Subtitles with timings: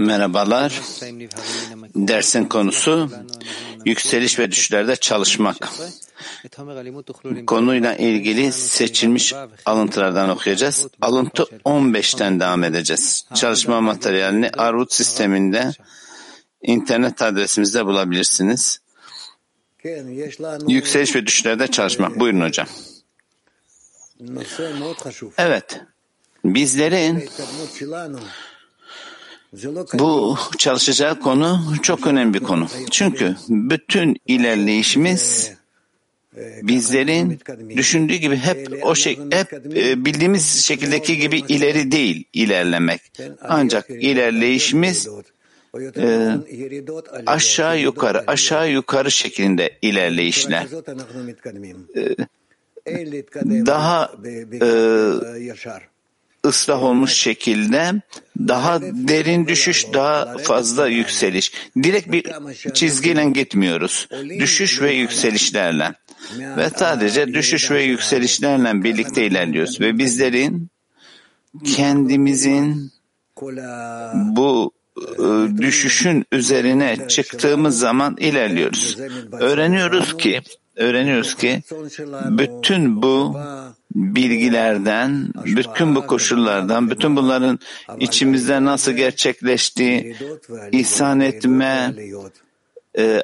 [0.00, 0.80] Merhabalar.
[1.94, 3.10] Dersin konusu
[3.84, 5.56] yükseliş ve düşüşlerde çalışmak.
[7.46, 9.34] Konuyla ilgili seçilmiş
[9.66, 10.88] alıntılardan okuyacağız.
[11.00, 13.26] Alıntı 15'ten devam edeceğiz.
[13.34, 15.70] Çalışma materyalini Arvut sisteminde
[16.62, 18.78] internet adresimizde bulabilirsiniz.
[20.68, 22.20] Yükseliş ve düşüşlerde çalışmak.
[22.20, 22.66] Buyurun hocam.
[25.38, 25.80] Evet.
[26.44, 27.28] Bizlerin
[29.94, 32.68] bu çalışacağı konu çok önemli bir konu.
[32.90, 35.52] Çünkü bütün ilerleyişimiz
[36.62, 37.40] bizlerin
[37.76, 43.00] düşündüğü gibi hep o şey hep e, bildiğimiz şekildeki gibi ileri değil ilerlemek.
[43.42, 45.08] Ancak ilerleyişimiz
[45.96, 46.30] e,
[47.26, 50.66] aşağı yukarı aşağı yukarı şeklinde ilerleyişler.
[51.96, 54.12] E, daha
[54.62, 55.40] e,
[56.46, 57.92] ıslah olmuş şekilde
[58.38, 61.52] daha derin düşüş, daha fazla yükseliş.
[61.82, 62.26] Direkt bir
[62.74, 64.08] çizgiyle gitmiyoruz.
[64.38, 65.92] Düşüş ve yükselişlerle.
[66.38, 69.80] Ve sadece düşüş ve yükselişlerle birlikte ilerliyoruz.
[69.80, 70.68] Ve bizlerin
[71.64, 72.92] kendimizin
[74.14, 74.72] bu
[75.60, 78.98] düşüşün üzerine çıktığımız zaman ilerliyoruz.
[79.32, 80.40] Öğreniyoruz ki
[80.76, 81.62] öğreniyoruz ki
[82.30, 83.40] bütün bu
[83.94, 87.58] bilgilerden, bütün bu koşullardan, bütün bunların
[87.98, 90.16] içimizde nasıl gerçekleştiği,
[90.72, 91.94] ihsan etme,
[92.98, 93.22] e,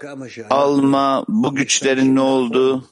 [0.50, 2.84] alma, bu güçlerin ne olduğu,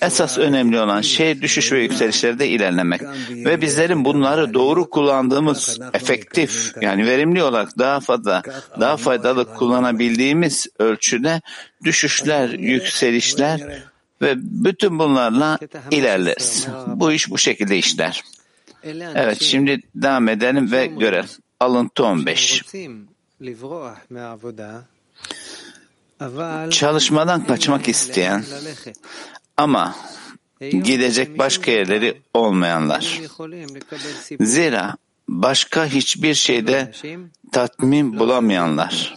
[0.00, 3.00] esas önemli olan şey düşüş ve yükselişlerde ilerlemek.
[3.30, 8.42] Ve bizlerin bunları doğru kullandığımız, efektif yani verimli olarak daha fazla,
[8.80, 11.40] daha faydalı kullanabildiğimiz ölçüde
[11.84, 13.60] düşüşler, yükselişler
[14.22, 15.58] ve bütün bunlarla
[15.90, 16.66] ilerleriz.
[16.86, 18.24] Bu iş bu şekilde işler.
[19.14, 21.30] Evet şimdi devam edelim ve görelim.
[21.60, 22.62] Alıntı 15.
[26.70, 28.44] Çalışmadan kaçmak isteyen
[29.56, 29.96] ama
[30.60, 33.20] gidecek başka yerleri olmayanlar.
[34.40, 34.96] Zira
[35.28, 36.92] başka hiçbir şeyde
[37.52, 39.14] tatmin bulamayanlar.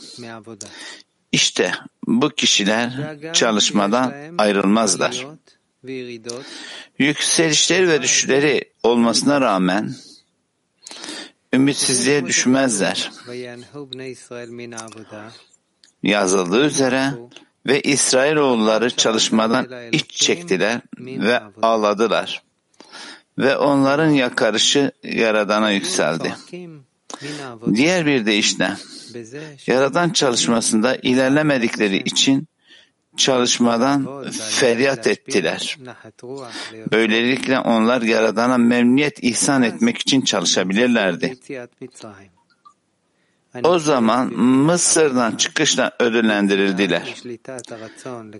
[1.31, 1.71] İşte
[2.07, 5.27] bu kişiler çalışmadan ayrılmazlar.
[6.99, 9.93] Yükselişleri ve düşüşleri olmasına rağmen
[11.53, 13.11] ümitsizliğe düşmezler.
[16.03, 17.13] Yazıldığı üzere
[17.65, 22.43] ve İsrailoğulları çalışmadan iç çektiler ve ağladılar.
[23.37, 26.33] Ve onların yakarışı Yaradan'a yükseldi.
[27.73, 28.77] Diğer bir deyişle,
[29.67, 32.47] Yaradan çalışmasında ilerlemedikleri için
[33.17, 35.77] çalışmadan feryat ettiler.
[36.91, 41.37] Böylelikle onlar Yaradan'a memnuniyet ihsan etmek için çalışabilirlerdi.
[43.63, 47.15] O zaman Mısır'dan çıkışla ödüllendirildiler.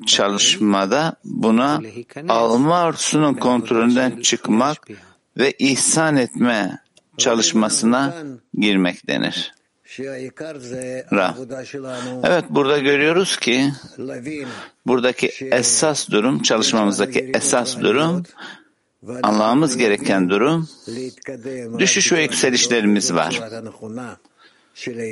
[0.06, 1.82] Çalışmada buna
[2.30, 4.88] alma arzusunun kontrolünden çıkmak
[5.38, 6.80] ve ihsan etme
[7.18, 8.16] çalışmasına
[8.60, 9.54] girmek denir.
[11.14, 11.36] Ra.
[12.24, 13.72] Evet burada görüyoruz ki
[14.86, 18.24] buradaki esas durum, çalışmamızdaki esas durum,
[19.24, 20.70] anlamamız gereken durum,
[21.80, 23.42] düşüş ve yükselişlerimiz var.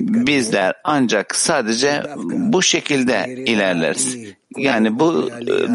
[0.02, 4.18] Bizler ancak sadece bu şekilde ilerleriz.
[4.58, 5.30] Yani bu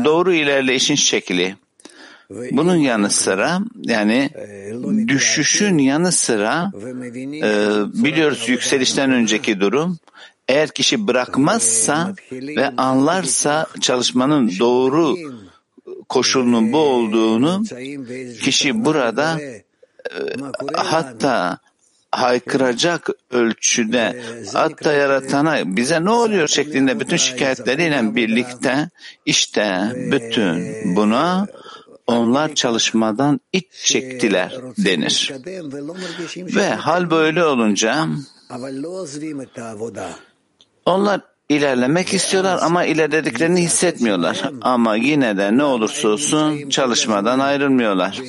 [0.04, 1.56] doğru ilerleyişin şekli.
[2.30, 4.30] Bunun yanı sıra yani
[5.08, 6.72] düşüşün yanı sıra
[7.42, 7.50] e,
[8.04, 9.98] biliyoruz yükselişten önceki durum
[10.48, 15.16] eğer kişi bırakmazsa ve anlarsa çalışmanın doğru
[16.08, 17.62] koşulunun bu olduğunu
[18.42, 19.54] kişi burada e,
[20.74, 21.58] hatta
[22.12, 24.22] haykıracak ölçüde
[24.52, 28.88] hatta yaratana bize ne oluyor şeklinde bütün şikayetleriyle birlikte
[29.26, 31.46] işte bütün buna
[32.06, 35.32] onlar çalışmadan iç çektiler denir.
[36.36, 38.06] Ve hal böyle olunca
[40.86, 44.50] onlar ilerlemek istiyorlar ama ilerlediklerini hissetmiyorlar.
[44.60, 48.20] Ama yine de ne olursa olsun çalışmadan ayrılmıyorlar.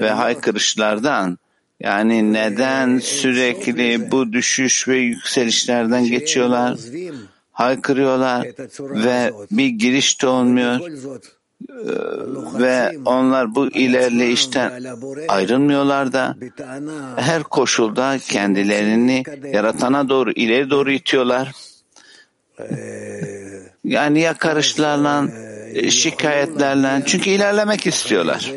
[0.00, 1.38] Ve haykırışlardan
[1.80, 6.78] yani neden sürekli bu düşüş ve yükselişlerden geçiyorlar,
[7.52, 8.46] haykırıyorlar
[8.80, 10.80] ve bir giriş de olmuyor
[12.58, 14.82] ve onlar bu ilerleyişten
[15.28, 16.36] ayrılmıyorlar da
[17.16, 19.22] her koşulda kendilerini
[19.52, 21.52] yaratana doğru ileri doğru itiyorlar.
[23.84, 25.28] Yani yakarışlarla,
[25.88, 28.52] şikayetlerle çünkü ilerlemek istiyorlar.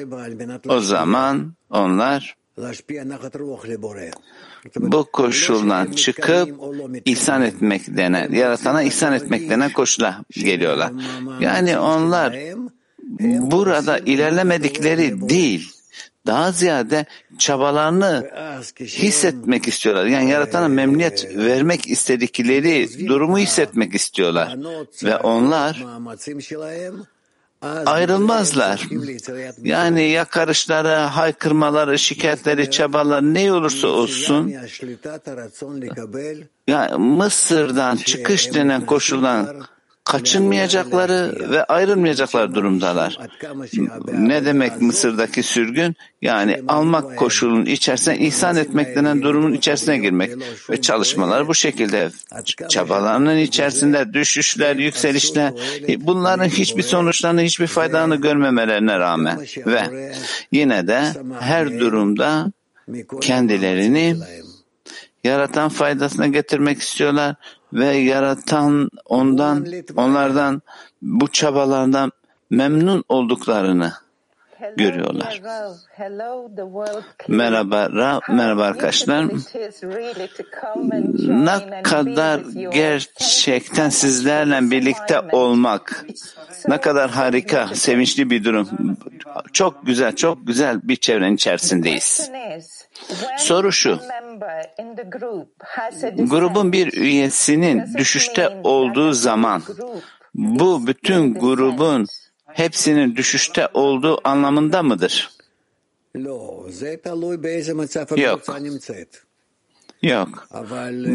[0.70, 2.36] O zaman onlar
[4.76, 6.50] bu koşuldan çıkıp
[7.06, 10.92] ihsan etmek denen, yaratana ihsan etmek denen koşula geliyorlar.
[11.40, 12.36] Yani onlar
[13.20, 15.72] burada ilerlemedikleri değil,
[16.26, 17.06] daha ziyade
[17.38, 18.32] çabalarını
[18.80, 20.06] hissetmek istiyorlar.
[20.06, 24.58] Yani yaratana memnuniyet vermek istedikleri durumu hissetmek istiyorlar.
[25.04, 25.86] Ve onlar
[27.86, 28.88] ayrılmazlar.
[29.64, 34.54] Yani yakarışları, haykırmaları, şikayetleri, çabaları ne olursa olsun
[36.68, 39.64] ya Mısır'dan çıkış denen koşuldan
[40.06, 43.18] kaçınmayacakları ve ayrılmayacaklar durumdalar.
[44.14, 45.96] Ne demek Mısır'daki sürgün?
[46.22, 50.32] Yani almak koşulunun içerisine ihsan etmek denen durumun içerisine girmek
[50.70, 52.10] ve çalışmalar bu şekilde
[52.70, 55.54] çabalarının içerisinde düşüşler, yükselişler
[55.98, 59.82] bunların hiçbir sonuçlarını, hiçbir faydalarını görmemelerine rağmen ve
[60.52, 61.02] yine de
[61.40, 62.52] her durumda
[63.22, 64.16] kendilerini
[65.24, 67.36] yaratan faydasına getirmek istiyorlar
[67.74, 70.62] ve yaratan ondan onlardan
[71.02, 72.12] bu çabalardan
[72.50, 73.94] memnun olduklarını
[74.78, 75.42] görüyorlar.
[77.28, 79.26] Merhaba, Ra, merhaba arkadaşlar.
[81.28, 82.40] Ne kadar
[82.74, 86.06] gerçekten sizlerle birlikte olmak,
[86.68, 88.70] ne kadar harika, sevinçli bir durum.
[89.54, 92.32] Çok güzel, çok güzel bir çevrenin içerisindeyiz.
[93.38, 94.00] Soru şu,
[96.18, 99.64] grubun bir üyesinin düşüşte olduğu zaman
[100.34, 102.08] bu bütün grubun
[102.54, 105.30] hepsinin düşüşte olduğu anlamında mıdır?
[108.20, 108.46] Yok.
[110.02, 110.48] Yok.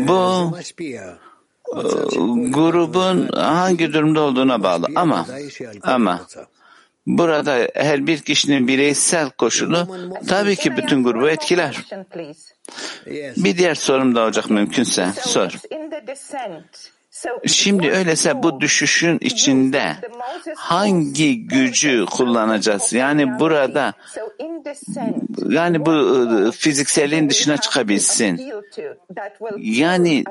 [0.09, 0.57] Bu
[2.53, 5.27] grubun hangi durumda olduğuna bağlı ama
[5.83, 6.27] ama
[7.07, 9.87] burada her bir kişinin bireysel koşulu
[10.29, 11.85] tabii ki bütün grubu etkiler.
[13.37, 15.53] Bir diğer sorum da olacak mümkünse sor.
[17.47, 19.97] Şimdi öyleyse bu düşüşün içinde
[20.57, 22.93] hangi gücü kullanacağız?
[22.93, 23.93] Yani burada
[25.49, 28.53] yani bu fizikselin dışına çıkabilsin.
[29.59, 30.25] Yani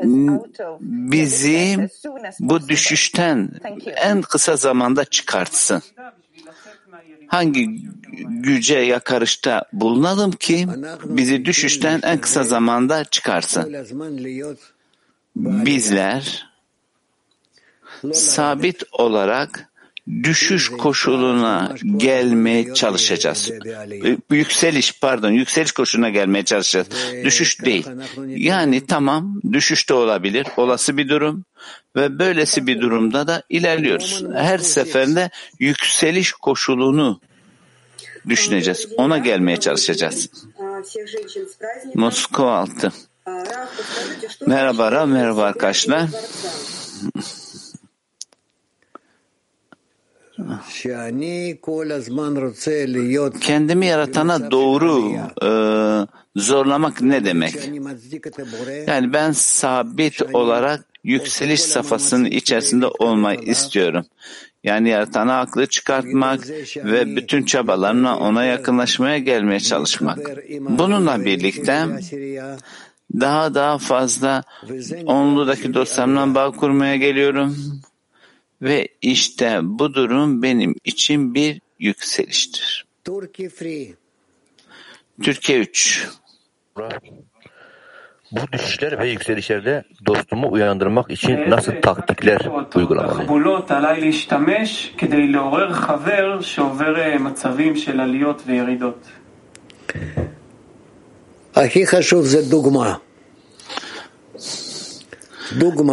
[0.82, 1.90] bizi
[2.40, 3.52] bu düşüşten
[3.96, 5.82] en kısa zamanda çıkartsın.
[7.28, 7.82] Hangi
[8.28, 10.68] güce yakarışta bulunalım ki
[11.06, 13.76] bizi düşüşten en kısa zamanda çıkarsın?
[15.36, 16.55] Bizler
[18.14, 19.70] sabit olarak
[20.24, 23.52] düşüş koşuluna gelmeye çalışacağız.
[24.32, 26.88] Yükseliş pardon yükseliş koşuluna gelmeye çalışacağız.
[27.24, 27.88] Düşüş değil.
[28.28, 30.48] Yani tamam düşüş de olabilir.
[30.58, 31.46] Olası bir durum
[31.96, 34.24] ve böylesi bir durumda da ilerliyoruz.
[34.36, 37.22] Her seferinde yükseliş koşulunu
[38.30, 38.88] düşüneceğiz.
[38.98, 40.30] Ona gelmeye çalışacağız.
[41.96, 42.92] Moskova altı.
[44.48, 46.10] Merhaba, merhaba arkadaşlar.
[53.40, 55.50] Kendimi yaratana doğru e,
[56.36, 57.56] zorlamak ne demek?
[58.88, 64.06] Yani ben sabit olarak yükseliş safhasının içerisinde olmayı istiyorum.
[64.64, 70.20] Yani yaratana aklı çıkartmak ve bütün çabalarımla ona yakınlaşmaya gelmeye çalışmak.
[70.60, 71.86] Bununla birlikte
[73.14, 74.44] daha daha fazla
[75.06, 77.58] onludaki dostlarımla bağ kurmaya geliyorum.
[78.65, 82.87] Ve işte bu durum benim için bir yükseliştir.
[85.23, 86.09] Türkiye 3
[88.33, 92.41] Bu düşüşler ve yükselişlerde dostumu uyandırmak için nasıl taktikler
[92.75, 93.29] uygulamalıyım?
[101.55, 103.01] הכי חשוב זה דוגמה.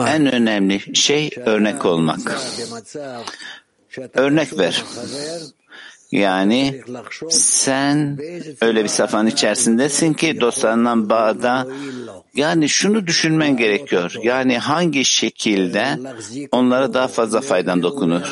[0.09, 2.18] En önemli şey örnek olmak.
[4.14, 4.85] Örnek ver.
[6.12, 6.82] Yani
[7.30, 8.18] sen
[8.61, 11.66] öyle bir safhanın içerisindesin ki dostlarından bağda
[12.35, 14.14] yani şunu düşünmen gerekiyor.
[14.23, 15.99] Yani hangi şekilde
[16.52, 18.23] onlara daha fazla faydan dokunur.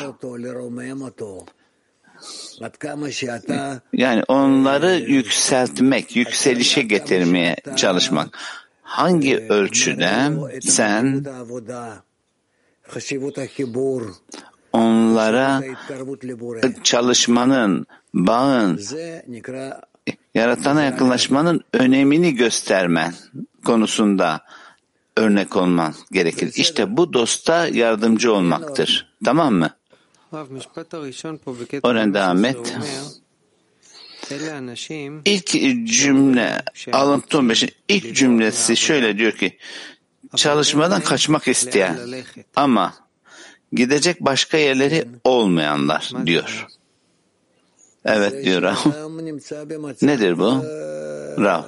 [3.93, 8.37] Yani onları yükseltmek, yükselişe getirmeye çalışmak
[8.91, 10.31] hangi ölçüde
[10.61, 11.25] sen
[14.73, 15.61] onlara
[16.83, 18.79] çalışmanın, bağın,
[20.35, 23.13] yaratana yakınlaşmanın önemini göstermen
[23.65, 24.41] konusunda
[25.17, 26.51] örnek olman gerekir.
[26.55, 29.13] İşte bu dosta yardımcı olmaktır.
[29.25, 29.69] Tamam mı?
[31.83, 32.77] Orhan devam et.
[35.25, 35.47] İlk
[35.91, 36.61] cümle
[36.93, 39.57] alıntı 15'in ilk cümlesi şöyle diyor ki
[40.35, 41.99] çalışmadan kaçmak isteyen
[42.55, 42.93] ama
[43.73, 46.67] gidecek başka yerleri olmayanlar diyor.
[48.05, 48.75] Evet diyor Rav.
[50.01, 50.63] Nedir bu?
[51.43, 51.63] Rav.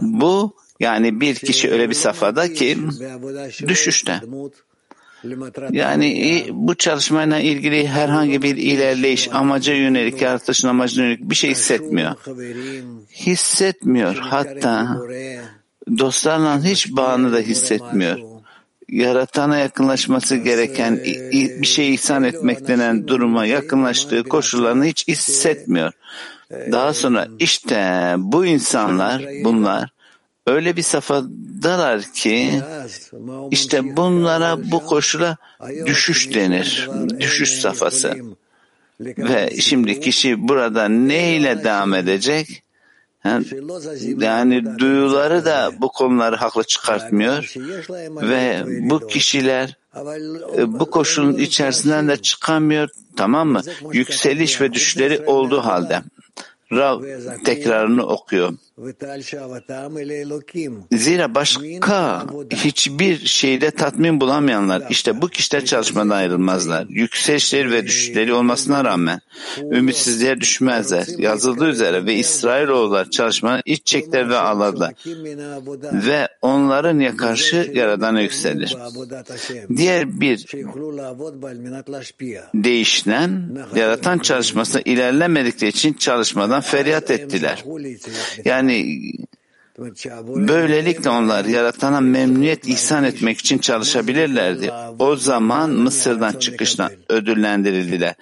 [0.00, 2.78] Bu yani bir kişi öyle bir safhada ki
[3.68, 4.20] düşüşte.
[5.72, 12.14] Yani bu çalışmayla ilgili herhangi bir ilerleyiş, amaca yönelik, yaratışın amacına yönelik bir şey hissetmiyor.
[13.12, 14.16] Hissetmiyor.
[14.16, 14.96] Hatta
[15.98, 18.18] dostlarla hiç bağını da hissetmiyor.
[18.88, 21.00] Yaratana yakınlaşması gereken
[21.32, 25.92] bir şey ihsan etmek denen duruma yakınlaştığı koşullarını hiç hissetmiyor.
[26.50, 29.95] Daha sonra işte bu insanlar, bunlar
[30.46, 32.62] öyle bir safhadalar ki
[33.50, 35.36] işte bunlara bu koşula
[35.86, 36.90] düşüş denir.
[37.20, 38.14] Düşüş safhası.
[39.00, 42.62] Ve şimdi kişi burada neyle devam edecek?
[44.20, 47.54] Yani duyuları da bu konuları haklı çıkartmıyor
[48.22, 49.76] ve bu kişiler
[50.66, 53.62] bu koşulun içerisinden de çıkamıyor tamam mı?
[53.92, 56.02] Yükseliş ve düşüşleri olduğu halde.
[56.72, 57.02] Rav
[57.44, 58.52] tekrarını okuyor.
[60.92, 66.86] Zira başka hiçbir şeyde tatmin bulamayanlar işte bu kişiler çalışmadan ayrılmazlar.
[66.88, 69.20] Yükselişleri ve düşüşleri olmasına rağmen
[69.72, 71.06] ümitsizliğe düşmezler.
[71.18, 74.94] Yazıldığı üzere ve İsrailoğullar çalışmanın iç çekler ve ağladılar.
[75.92, 78.76] Ve onların karşı yaradana yükselir.
[79.76, 80.46] Diğer bir
[82.54, 87.64] değişten yaratan çalışmasına ilerlemedikleri için çalışmadan feryat ettiler.
[88.44, 89.02] Yani
[90.48, 94.70] Böylelikle onlar yaratana memnuniyet ihsan etmek için çalışabilirlerdi.
[94.98, 98.14] O zaman Mısır'dan çıkıştan ödüllendirildiler.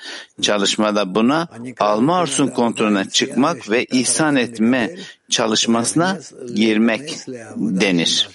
[0.43, 1.49] Çalışmada buna
[1.79, 4.97] alma arsun kontrolüne çıkmak ve ihsan etme
[5.31, 6.19] çalışmasına
[6.55, 7.17] girmek
[7.57, 8.29] denir.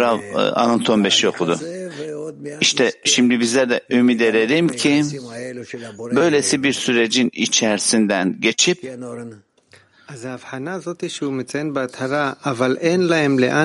[0.00, 0.18] Rav
[0.54, 1.58] Anton 5'i okudu.
[2.60, 5.04] İşte şimdi bizler de ümit edelim ki
[5.98, 8.84] böylesi bir sürecin içerisinden geçip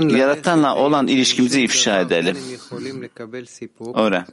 [0.09, 2.37] yaratanla olan ilişkimizi ifşa edelim.
[3.95, 4.25] Öyle.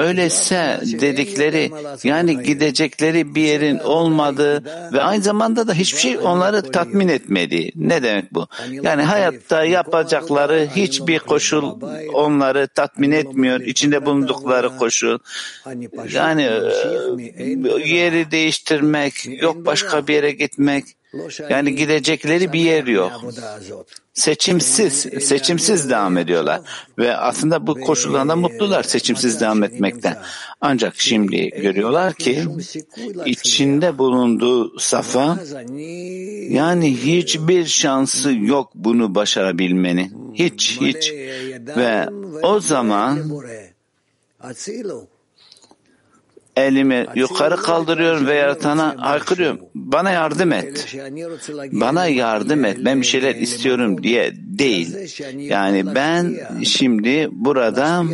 [0.00, 1.70] Öyleyse dedikleri
[2.04, 7.72] yani gidecekleri bir yerin olmadığı ve aynı zamanda da hiçbir şey onları tatmin etmedi.
[7.74, 8.46] Ne demek bu?
[8.82, 11.80] Yani hayatta yapacakları hiçbir koşul
[12.12, 13.60] onları tatmin etmiyor.
[13.60, 15.18] İçinde bulundukları koşul.
[16.12, 16.42] Yani
[17.84, 20.84] yeri değiştirmek, yok başka bir yere gitmek.
[21.50, 23.12] Yani gidecekleri bir yer yok.
[24.14, 26.60] Seçimsiz, seçimsiz devam ediyorlar.
[26.98, 30.18] Ve aslında bu koşullarda mutlular seçimsiz devam etmekten.
[30.60, 32.44] Ancak şimdi görüyorlar ki
[33.26, 35.38] içinde bulunduğu safa
[36.48, 40.32] yani hiçbir şansı yok bunu başarabilmenin.
[40.34, 41.12] Hiç, hiç.
[41.76, 42.08] Ve
[42.42, 43.18] o zaman
[46.56, 49.60] elimi yukarı kaldırıyorum ve yaratana haykırıyorum.
[49.74, 50.96] Bana yardım et.
[51.72, 52.78] Bana yardım et.
[52.84, 54.96] Ben bir şeyler istiyorum diye değil.
[55.38, 58.04] Yani ben şimdi burada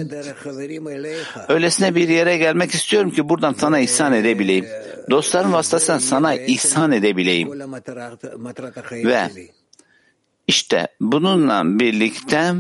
[1.49, 4.67] öylesine bir yere gelmek istiyorum ki buradan sana ihsan edebileyim.
[5.11, 7.51] Dostlarım vasıtasıyla sana ihsan edebileyim.
[8.93, 9.31] Ve
[10.47, 12.53] işte bununla birlikte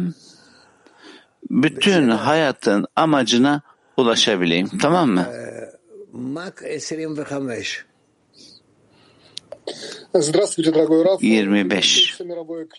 [1.50, 3.62] bütün hayatın amacına
[3.97, 4.68] ulaşabileyim.
[4.78, 5.26] Tamam mı?
[6.15, 7.86] Мак 25.
[10.13, 11.22] Здравствуйте, дорогой Раф.
[11.22, 12.20] 25.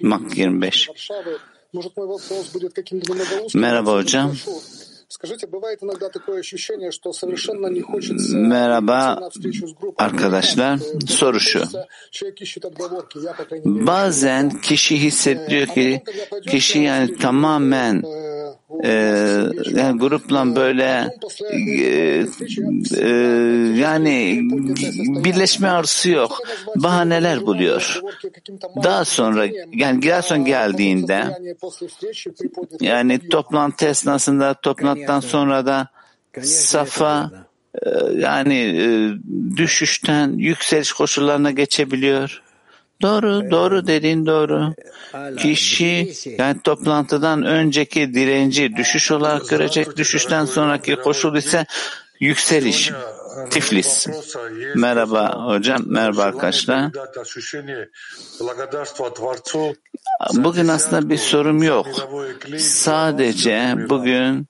[0.00, 0.90] Mak 25.
[3.54, 4.34] Merhaba hocam.
[8.34, 9.30] Merhaba
[9.98, 10.78] arkadaşlar.
[11.06, 11.62] Soru şu.
[13.64, 16.02] Bazen kişi hissediyor ki
[16.46, 18.02] kişi yani tamamen
[18.83, 18.89] e,
[19.65, 21.09] yani grupla böyle
[21.51, 22.25] e,
[22.97, 23.09] e,
[23.79, 24.39] yani
[25.23, 26.39] birleşme arzusu yok.
[26.75, 28.01] Bahaneler buluyor.
[28.83, 31.23] Daha sonra yani Gerson geldiğinde
[32.81, 35.87] yani toplantı esnasında toplantıdan sonra da
[36.41, 37.31] Safa
[38.15, 38.75] yani
[39.57, 42.43] düşüşten yükseliş koşullarına geçebiliyor.
[43.01, 44.73] Doğru, doğru dediğin doğru.
[45.37, 51.65] Kişi yani toplantıdan önceki direnci düşüş olarak görecek, düşüşten sonraki koşul ise
[52.19, 52.91] yükseliş.
[53.49, 54.07] Tiflis.
[54.75, 56.91] Merhaba hocam, merhaba arkadaşlar.
[60.33, 61.87] Bugün aslında bir sorum yok.
[62.57, 64.47] Sadece bugün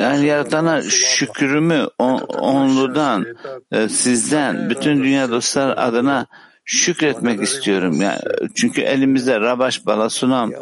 [0.00, 3.26] Yani yaratana şükrümü onludan,
[3.72, 6.26] e, sizden, bütün dünya dostlar adına
[6.64, 8.00] şükretmek istiyorum.
[8.00, 8.18] Yani
[8.54, 10.52] çünkü elimizde Rabaş Balasunam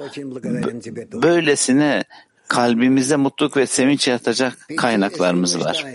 [1.12, 2.04] böylesine
[2.48, 5.86] kalbimizde mutluluk ve sevinç yaratacak kaynaklarımız var.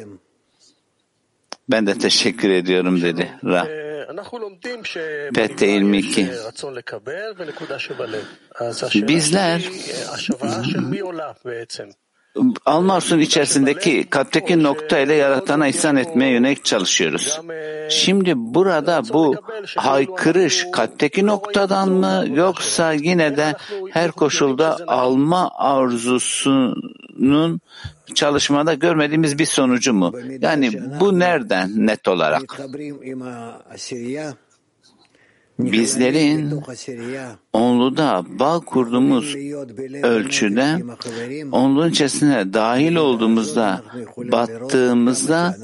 [1.69, 3.86] Ben de teşekkür ediyorum dedi Ra.
[5.33, 6.29] Pette 22
[9.05, 9.59] Bizler
[12.65, 17.39] Almarsun içerisindeki kalpteki nokta ile yaratana ihsan etmeye yönelik çalışıyoruz.
[17.89, 19.35] Şimdi burada bu
[19.75, 23.55] haykırış kalpteki noktadan mı yoksa yine de
[23.91, 27.61] her koşulda alma arzusunun
[28.15, 30.13] çalışmada görmediğimiz bir sonucu mu?
[30.41, 32.59] Yani bu nereden net olarak?
[35.59, 36.61] Bizlerin
[37.53, 39.35] onluda bağ kurduğumuz
[40.03, 40.83] ölçüde
[41.51, 43.83] onluğun içerisine dahil olduğumuzda
[44.17, 45.57] battığımızda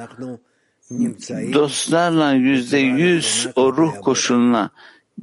[1.53, 4.69] dostlarla yüzde yüz o ruh koşuluna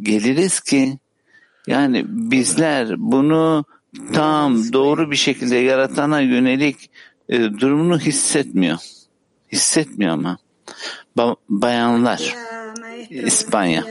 [0.02, 0.98] geliriz ki
[1.66, 3.64] yani bizler bunu
[4.12, 6.90] tam doğru bir şekilde yaratana yönelik
[7.28, 8.78] e, durumunu hissetmiyor.
[9.52, 10.38] Hissetmiyor ama.
[11.16, 12.34] Ba bayanlar.
[13.10, 13.84] İspanya.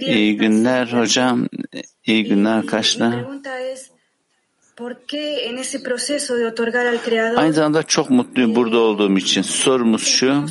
[0.00, 1.48] İyi günler hocam.
[2.06, 3.14] İyi günler arkadaşlar.
[7.36, 9.42] Aynı zamanda çok mutluyum burada olduğum için.
[9.42, 10.46] Sorumuz şu,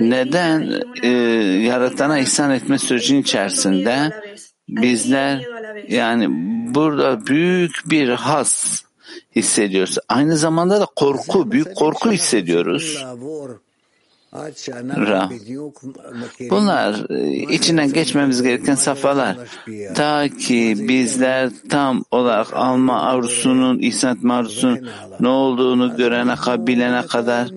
[0.00, 1.08] neden e,
[1.66, 4.10] yaratana ihsan etme sürecinin içerisinde
[4.68, 5.44] bizler
[5.88, 6.26] yani
[6.74, 8.82] burada büyük bir has
[9.36, 9.98] hissediyoruz.
[10.08, 13.04] Aynı zamanda da korku, büyük korku hissediyoruz.
[14.96, 15.30] Ra.
[16.50, 19.36] Bunlar e, içinden geçmemiz gereken safhalar.
[19.94, 24.88] Ta ki bizler tam olarak alma arzusunun, ihsan etme arzusunun
[25.20, 27.48] ne olduğunu görene, bilene kadar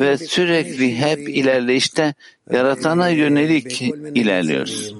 [0.00, 2.14] ve sürekli hep ilerleyişte
[2.50, 3.82] yaratana yönelik
[4.14, 4.94] ilerliyoruz.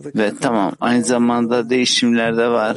[0.00, 2.76] Ve tamam aynı zamanda değişimler de var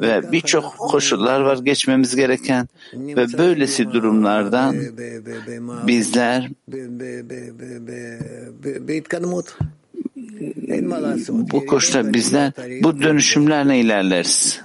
[0.00, 4.76] ve birçok koşullar var geçmemiz gereken ve böylesi durumlardan
[5.86, 6.48] bizler
[11.52, 12.52] bu koşulda bizler
[12.82, 14.60] bu dönüşümlerle ilerleriz.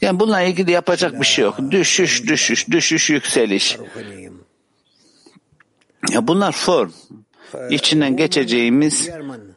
[0.00, 1.58] Yani bununla ilgili yapacak bir şey yok.
[1.70, 3.78] Düşüş, düşüş, düşüş, yükseliş.
[6.12, 6.90] Ya bunlar form.
[7.70, 9.10] İçinden geçeceğimiz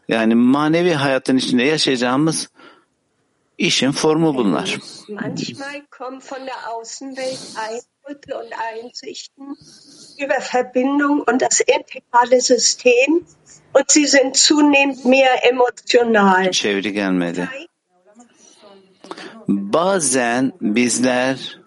[0.10, 2.50] yani manevi hayatın içinde yaşayacağımız
[3.58, 4.80] işin formu bunlar.
[5.10, 9.58] Manchmal kommen von der Außenwelt Eindrücke und Einsichten
[10.24, 13.26] über Verbindung und das integrale System
[13.74, 16.52] und sie sind zunehmend mehr emotional.
[16.52, 17.50] Çeviri gelmedi.
[19.48, 21.59] Bazen bizler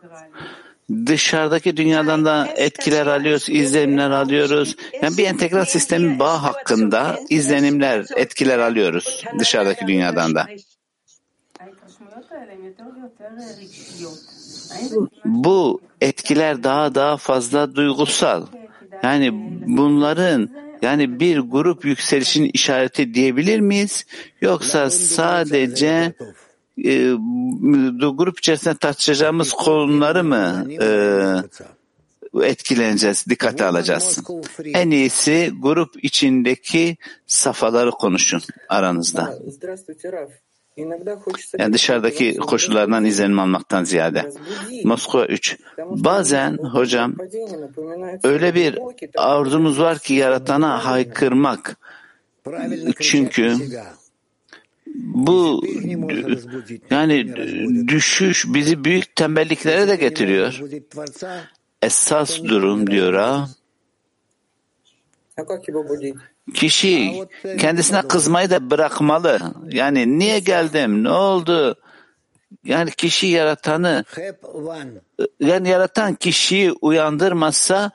[1.07, 4.77] dışarıdaki dünyadan da etkiler alıyoruz, izlenimler alıyoruz.
[5.03, 10.47] Yani bir entegral sistemin bağ hakkında izlenimler, etkiler alıyoruz dışarıdaki dünyadan da.
[15.25, 18.47] Bu etkiler daha daha fazla duygusal.
[19.03, 19.31] Yani
[19.67, 20.51] bunların
[20.83, 24.07] yani bir grup yükselişin işareti diyebilir miyiz?
[24.41, 26.15] Yoksa sadece
[26.79, 27.13] e,
[28.17, 30.87] grup içerisinde tartışacağımız konuları mı e,
[32.47, 34.19] etkileneceğiz, dikkate alacağız?
[34.65, 39.39] En iyisi grup içindeki safhaları konuşun aranızda.
[41.59, 44.31] Yani dışarıdaki koşullardan izlenim almaktan ziyade.
[44.85, 45.59] Moskova 3.
[45.79, 47.15] Bazen hocam
[48.25, 48.79] öyle bir
[49.17, 51.77] arzumuz var ki yaratana haykırmak.
[53.01, 53.57] Çünkü
[55.03, 55.63] bu
[56.91, 57.37] yani
[57.89, 60.61] düşüş bizi büyük tembelliklere de getiriyor.
[61.83, 63.49] Esas durum diyor ha.
[66.55, 67.13] Kişi
[67.61, 69.41] kendisine kızmayı da bırakmalı.
[69.71, 71.05] Yani niye geldim?
[71.05, 71.77] Ne oldu?
[72.65, 74.05] Yani kişi yaratanı
[75.41, 77.91] yani yaratan kişiyi uyandırmazsa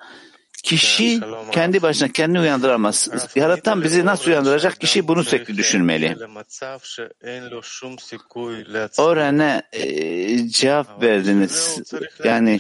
[0.63, 3.09] Kişi kendi başına kendini uyandıramaz.
[3.35, 4.79] Yaratan bizi nasıl uyandıracak?
[4.79, 6.17] Kişi bunu sürekli düşünmeli.
[8.97, 11.81] Oraya e, cevap verdiniz.
[12.23, 12.59] Yani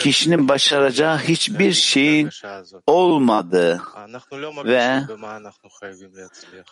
[0.00, 2.30] kişinin başaracağı hiçbir şeyin
[2.86, 3.82] olmadığı
[4.64, 5.00] ve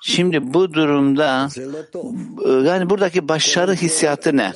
[0.02, 1.48] şimdi bu durumda
[2.64, 4.52] yani buradaki başarı hissiyatı ne?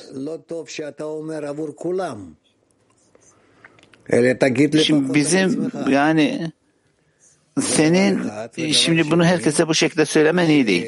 [4.84, 6.52] Şimdi bizim yani
[7.60, 8.20] senin
[8.72, 10.86] şimdi bunu herkese bu şekilde söylemen iyi değil.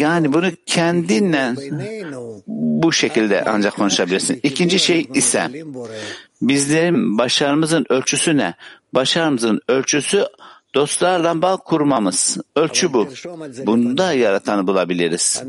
[0.00, 1.54] Yani bunu kendinle
[2.46, 4.40] bu şekilde ancak konuşabilirsin.
[4.42, 5.48] İkinci şey ise
[6.42, 8.54] bizlerin başarımızın ölçüsü ne?
[8.94, 10.26] Başarımızın ölçüsü
[10.76, 12.38] dostlarla bağ kurmamız.
[12.56, 13.08] Ölçü bu.
[13.66, 15.42] Bunda yaratanı bulabiliriz.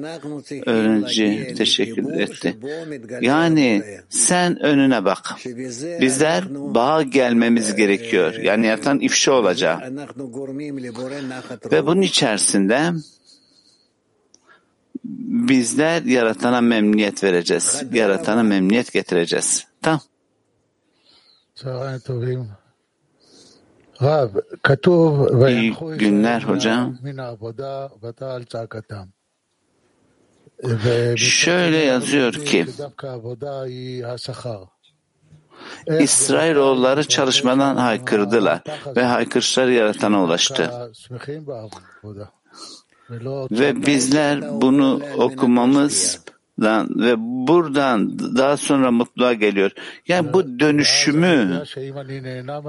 [0.65, 2.57] Öğrenci teşekkür etti.
[3.21, 5.35] Yani sen önüne bak.
[6.01, 8.33] Bizler bağa gelmemiz gerekiyor.
[8.33, 9.91] Yani yaratan ifşa olacak.
[11.71, 12.91] Ve bunun içerisinde
[15.49, 17.83] bizler yaratana memnuniyet vereceğiz.
[17.93, 19.67] Yaratana memnuniyet getireceğiz.
[19.81, 20.01] Tamam.
[25.49, 26.97] İyi günler hocam.
[31.17, 32.65] Şöyle yazıyor ki
[35.99, 38.62] İsrailoğulları çalışmadan haykırdılar
[38.95, 40.71] ve haykırışları yaratana ulaştı.
[43.51, 46.19] Ve bizler bunu okumamız
[46.60, 49.72] ve buradan daha sonra mutluluğa geliyor.
[50.08, 51.63] Yani bu dönüşümü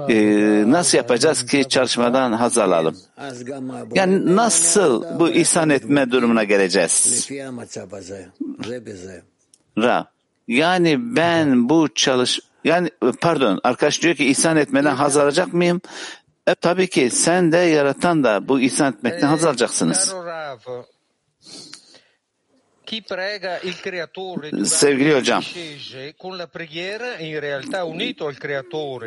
[0.09, 2.97] e, nasıl yapacağız ki çalışmadan haz alalım?
[3.95, 7.27] Yani nasıl bu ihsan etme durumuna geleceğiz?
[9.77, 10.05] Ra.
[10.47, 12.89] Yani ben bu çalış yani
[13.21, 15.81] pardon arkadaş diyor ki ihsan etmeden haz alacak mıyım?
[16.47, 20.13] E, tabii ki sen de yaratan da bu ihsan etmekten haz alacaksınız.
[24.65, 25.43] Sevgili hocam,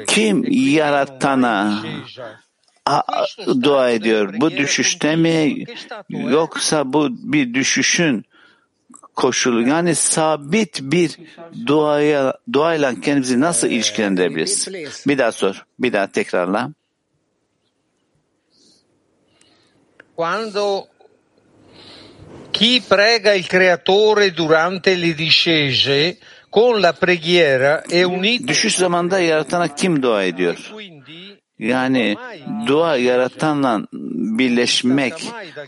[0.07, 1.83] kim yaratana
[3.63, 4.35] dua ediyor?
[4.41, 5.65] Bu düşüşte mi
[6.09, 8.25] yoksa bu bir düşüşün
[9.15, 11.19] koşulu yani sabit bir
[11.67, 14.69] duaya duayla kendimizi nasıl ilişkilendirebiliriz?
[15.07, 15.67] Bir daha sor.
[15.79, 16.71] Bir daha tekrarla.
[20.17, 20.87] Quando
[22.53, 29.75] chi prega il creatore durante le discese con la preghiera è unito Düşüş zamanında yaratana
[29.75, 30.73] kim dua ediyor?
[31.59, 32.17] Yani
[32.67, 33.87] dua yaratanla
[34.39, 35.15] birleşmek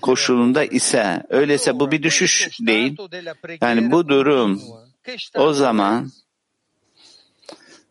[0.03, 2.97] koşulunda ise öyleyse bu bir düşüş değil.
[3.61, 4.63] Yani bu durum
[5.35, 6.11] o zaman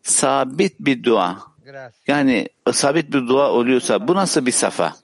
[0.02, 1.38] sabit bir dua.
[2.06, 4.96] Yani sabit bir dua oluyorsa bu nasıl bir safa?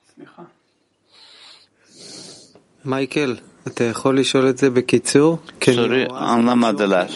[2.83, 5.38] Michael, אתה יכול לשאול את זה בקיצור?
[5.60, 7.08] Soruyu anlamadılar.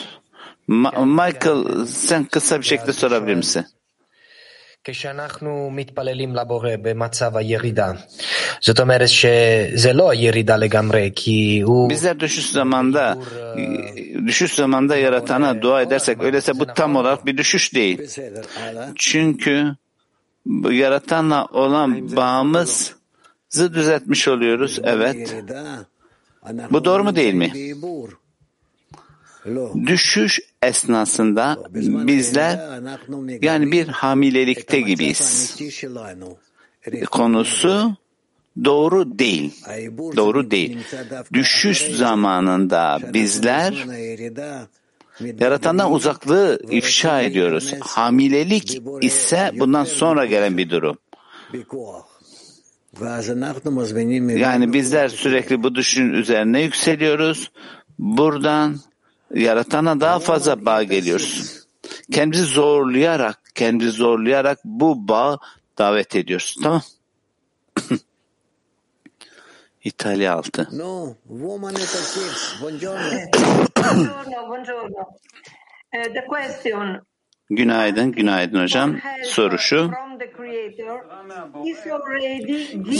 [0.68, 3.64] Ma- Michael sen kısa bir şekilde sorabilir misin?
[4.84, 7.92] כשאנחנו מתפללים לבורא במצב הירידה.
[8.60, 11.90] זאת אומרת שזה לא הירידה לגמרי, כי הוא...
[11.90, 13.18] Bizler düşüş zamanda
[14.26, 17.98] düşüş zamanda yaratana dua edersek öyleyse bu tam olarak bir düşüş değil.
[18.96, 19.76] Çünkü
[20.46, 22.94] bu yaratanla olan bağımızı
[23.74, 24.80] düzeltmiş oluyoruz.
[24.82, 25.34] Evet.
[26.71, 27.51] Bu doğru mu değil mi?
[29.85, 31.57] Düşüş esnasında
[32.07, 32.81] bizler
[33.41, 35.57] yani bir hamilelikte gibiyiz.
[37.11, 37.95] Konusu
[38.65, 39.65] doğru değil.
[40.15, 40.77] Doğru değil.
[41.33, 43.85] Düşüş zamanında bizler
[45.39, 47.73] yaratandan uzaklığı ifşa ediyoruz.
[47.79, 50.97] Hamilelik ise bundan sonra gelen bir durum.
[54.39, 57.51] Yani bizler sürekli bu düşün üzerine yükseliyoruz.
[57.99, 58.79] Buradan
[59.33, 61.65] yaratana daha fazla bağ geliyoruz.
[62.11, 65.39] Kendimizi zorlayarak, kendimizi zorlayarak bu bağ
[65.77, 66.55] davet ediyoruz.
[66.63, 66.81] Tamam?
[69.83, 70.67] İtalya altı.
[70.71, 72.61] No, woman at six.
[72.61, 72.99] Buongiorno.
[73.75, 74.99] Buongiorno, buongiorno.
[75.93, 77.01] Uh, the question
[77.49, 78.97] Günaydın, günaydın hocam.
[79.23, 79.91] Soru şu.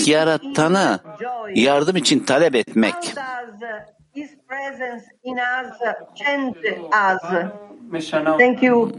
[0.06, 1.00] Yaratana
[1.56, 2.94] yardım için talep etmek
[8.38, 8.92] Thank you,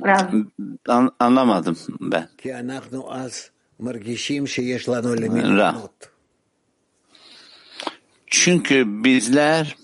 [0.89, 2.29] An- anlamadım ben.
[5.57, 5.75] Ra.
[8.27, 9.77] Çünkü bizler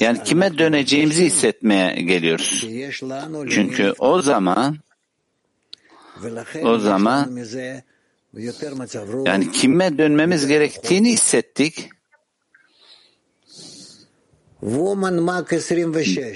[0.00, 2.66] yani kime döneceğimizi hissetmeye geliyoruz.
[3.50, 4.76] Çünkü o zaman
[6.62, 7.38] o zaman
[9.26, 11.88] yani kime dönmemiz gerektiğini hissettik.
[14.60, 16.34] Woman Mark 26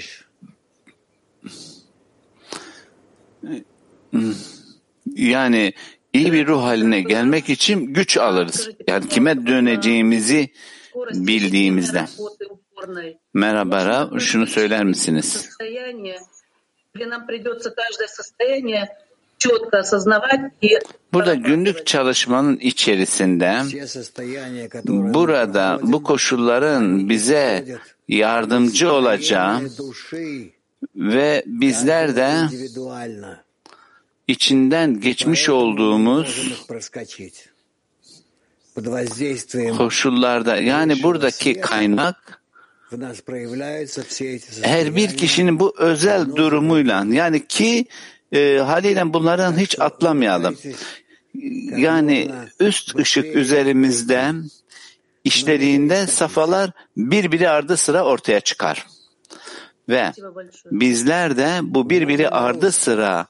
[5.15, 5.73] yani
[6.13, 8.69] iyi bir ruh haline gelmek için güç alırız.
[8.87, 10.49] Yani kime döneceğimizi
[11.13, 12.05] bildiğimizde.
[13.33, 15.49] Merhaba şunu söyler misiniz?
[21.13, 23.61] Burada günlük çalışmanın içerisinde
[24.87, 27.65] burada bu koşulların bize
[28.07, 29.61] yardımcı olacağı
[30.95, 32.33] ve bizler de
[34.27, 36.63] içinden geçmiş olduğumuz
[39.77, 42.41] koşullarda yani buradaki kaynak
[44.61, 47.85] her bir kişinin bu özel durumuyla yani ki
[48.31, 50.57] e, haliyle bunlardan hiç atlamayalım.
[51.77, 54.33] Yani üst ışık üzerimizde
[55.23, 58.85] işlediğinde safalar birbiri ardı sıra ortaya çıkar.
[59.89, 60.11] Ve
[60.71, 63.27] bizler de bu birbiri ardı sıra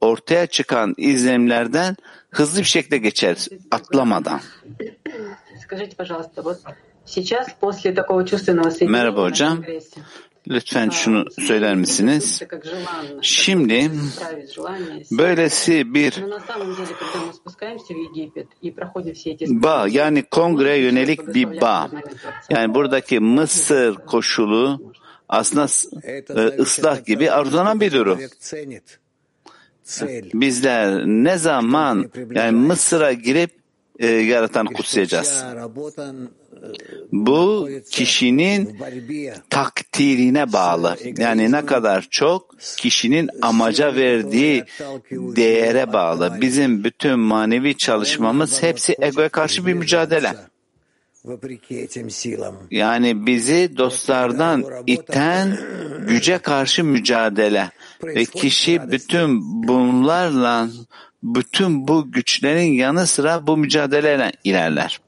[0.00, 1.96] ortaya çıkan izlemlerden
[2.30, 4.40] hızlı bir şekilde geçeriz, atlamadan.
[8.90, 9.64] Merhaba hocam.
[10.48, 12.42] Lütfen şunu söyler misiniz?
[13.22, 13.90] Şimdi
[15.10, 16.24] böylesi bir
[19.48, 21.90] bağ yani kongre yönelik bir bağ.
[22.50, 24.92] Yani buradaki Mısır koşulu
[25.28, 25.66] aslında
[26.02, 28.18] e, ıslah gibi arzulanan bir durum.
[30.34, 33.50] Bizler ne zaman yani Mısır'a girip
[33.98, 35.44] e, yaratan kutsayacağız
[37.12, 38.78] bu kişinin
[39.50, 40.96] takdirine bağlı.
[41.18, 44.64] Yani ne kadar çok kişinin amaca verdiği
[45.10, 46.38] değere bağlı.
[46.40, 50.34] Bizim bütün manevi çalışmamız hepsi egoya karşı bir mücadele.
[52.70, 55.58] Yani bizi dostlardan iten
[56.08, 57.70] güce karşı mücadele
[58.04, 60.68] ve kişi bütün bunlarla
[61.22, 65.00] bütün bu güçlerin yanı sıra bu mücadeleyle ilerler.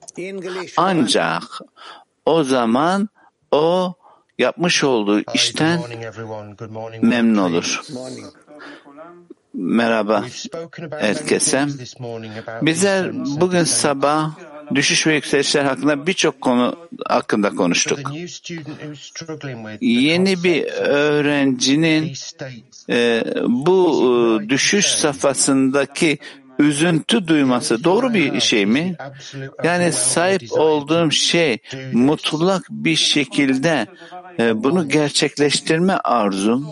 [0.76, 1.42] Ancak
[2.26, 3.08] o zaman
[3.50, 3.94] o
[4.38, 5.80] yapmış olduğu işten
[7.02, 7.80] memnun olur.
[9.54, 10.22] Merhaba.
[10.24, 11.56] We've spoken about herkese.
[11.56, 14.30] many things this morning about Bizler bugün sabah
[14.74, 17.98] düşüş ve yükselişler hakkında birçok konu hakkında konuştuk.
[19.80, 22.12] Yeni bir öğrencinin
[22.90, 24.04] e, bu
[24.42, 26.18] e, düşüş safhasındaki
[26.60, 28.96] üzüntü duyması doğru bir şey mi?
[29.64, 31.58] Yani sahip olduğum şey
[31.92, 33.86] mutlak bir şekilde
[34.38, 36.66] e, bunu gerçekleştirme arzum.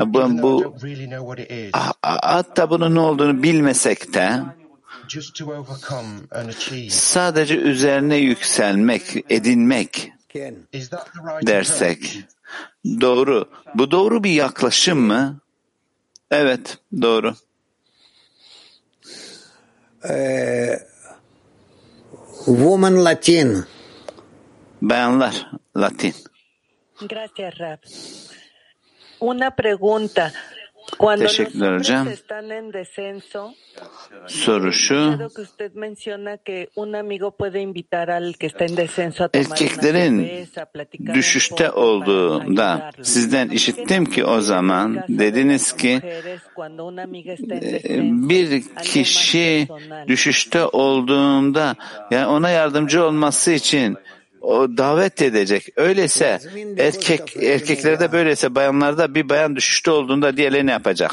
[0.00, 0.74] Bu, bu
[2.02, 4.40] hatta bunun ne olduğunu bilmesek de
[6.88, 10.12] sadece üzerine yükselmek, edinmek
[11.46, 12.18] dersek
[12.84, 13.48] doğru.
[13.74, 15.38] Bu doğru bir yaklaşım mı?
[16.30, 17.34] Evet, doğru.
[20.02, 20.78] Э,
[22.46, 23.66] woman Latin.
[24.80, 25.34] Bayanlar,
[25.74, 26.14] Latin.
[27.00, 27.80] Gracias, Rab.
[29.20, 30.32] Una pregunta.
[31.18, 32.08] Teşekkürler hocam.
[34.26, 35.18] Soru şu.
[39.34, 46.00] Erkeklerin un düşüşte olduğunda sizden ¿Qué işittim ki o zaman dediniz ki
[47.84, 49.68] e, bir kişi
[50.08, 51.76] düşüşte olduğunda
[52.10, 53.96] yani ona yardımcı olması için
[54.40, 55.68] o davet edecek.
[55.76, 56.38] Öyleyse
[56.78, 61.12] erkek erkeklerde böyleyse bayanlarda bir bayan düşüşte olduğunda diğerleri ne yapacak?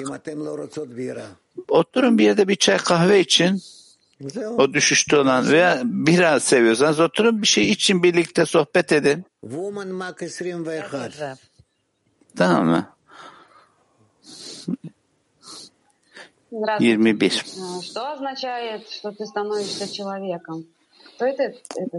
[1.70, 3.62] Oturun bir yerde bir çay kahve için
[4.58, 9.26] o düşüşte olan veya biraz seviyorsanız oturun bir şey için birlikte sohbet edin.
[12.36, 12.90] Tamam mı?
[16.80, 17.46] 21.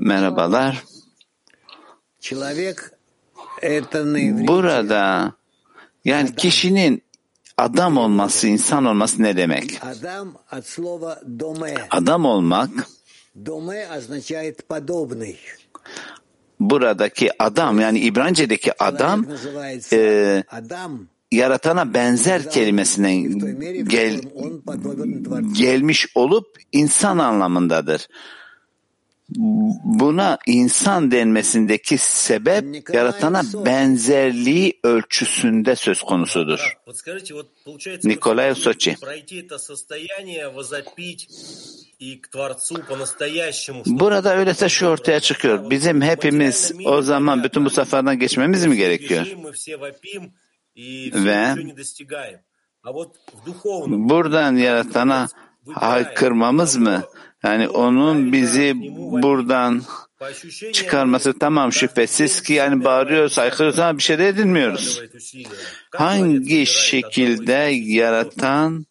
[0.00, 0.84] Merhabalar.
[4.48, 5.32] Burada
[6.04, 7.02] yani kişinin
[7.56, 9.80] adam olması, insan olması ne demek?
[11.90, 12.70] Adam olmak
[16.60, 19.26] buradaki adam yani İbranice'deki adam
[19.92, 20.44] e,
[21.32, 23.14] yaratana benzer kelimesinden
[23.88, 24.20] gel,
[25.58, 28.08] gelmiş olup insan anlamındadır.
[29.84, 36.76] Buna insan denmesindeki sebep yaratana benzerliği ölçüsünde söz konusudur.
[38.04, 38.96] Nikolay Soçi.
[43.86, 45.70] Burada öyleyse şu ortaya çıkıyor.
[45.70, 49.26] Bizim hepimiz o zaman bütün bu safhadan geçmemiz mi gerekiyor?
[51.14, 51.54] Ve
[53.88, 55.28] buradan yaratana
[55.74, 57.04] haykırmamız mı?
[57.42, 58.74] Yani onun bizi
[59.22, 59.82] buradan
[60.72, 65.02] çıkarması tamam şüphesiz ki yani bağırıyoruz, haykırıyoruz ama bir şey de edinmiyoruz.
[65.94, 68.86] Hangi şekilde yaratan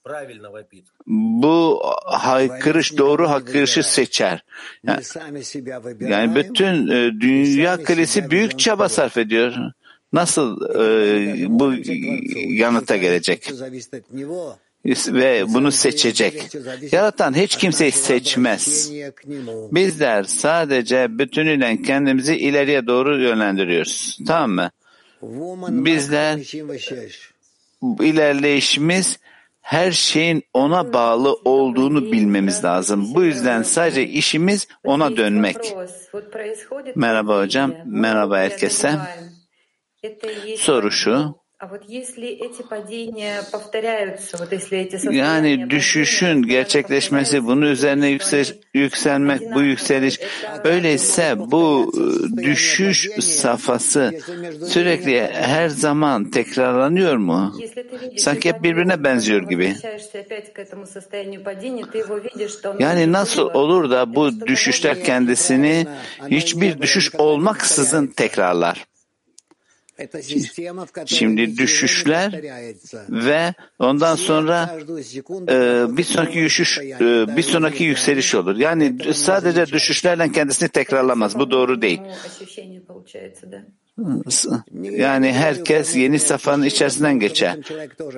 [1.07, 4.43] bu haykırış, doğru haykırışı seçer?
[4.83, 5.01] Yani,
[5.99, 9.53] yani bütün e, dünya kalesi büyük çaba sarf ediyor.
[10.13, 11.73] Nasıl e, bu
[12.53, 13.51] yanıta gelecek?
[14.87, 16.55] Ve bunu seçecek.
[16.91, 18.91] Yaratan hiç kimseyi seçmez.
[19.71, 24.17] Bizler sadece bütünüyle kendimizi ileriye doğru yönlendiriyoruz.
[24.27, 24.71] Tamam mı?
[25.85, 26.39] Bizler
[28.01, 29.19] ilerleyişimiz
[29.61, 33.15] her şeyin ona bağlı olduğunu bilmemiz lazım.
[33.15, 35.75] Bu yüzden sadece işimiz ona dönmek.
[36.95, 38.95] Merhaba hocam, merhaba herkese.
[40.57, 41.35] Soru şu.
[45.11, 50.19] Yani düşüşün gerçekleşmesi, bunun üzerine yüksel, yükselmek, bu yükseliş,
[50.63, 51.91] öyleyse bu
[52.37, 54.13] düşüş safhası
[54.67, 57.53] sürekli her zaman tekrarlanıyor mu?
[58.17, 59.75] Sanki hep birbirine benziyor gibi.
[62.79, 65.87] Yani nasıl olur da bu düşüşler kendisini
[66.27, 68.85] hiçbir düşüş olmaksızın tekrarlar?
[71.05, 72.43] Şimdi düşüşler
[73.09, 74.77] ve ondan sonra
[75.49, 78.55] e, bir sonraki düşüş, e, bir sonraki yükseliş olur.
[78.55, 81.39] Yani sadece düşüşlerle kendisini tekrarlamaz.
[81.39, 82.01] Bu doğru değil.
[84.81, 87.57] Yani herkes yeni safhanın içerisinden geçer.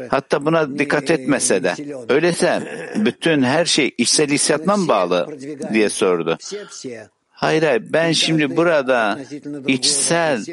[0.09, 1.73] Hatta buna dikkat etmese de.
[2.09, 2.61] Öyleyse
[2.95, 5.27] bütün her şey içsel hissiyatına mı bağlı
[5.73, 6.37] diye sordu.
[7.39, 7.83] Hayır hayır.
[7.93, 9.19] Ben şimdi burada
[9.67, 10.45] içsel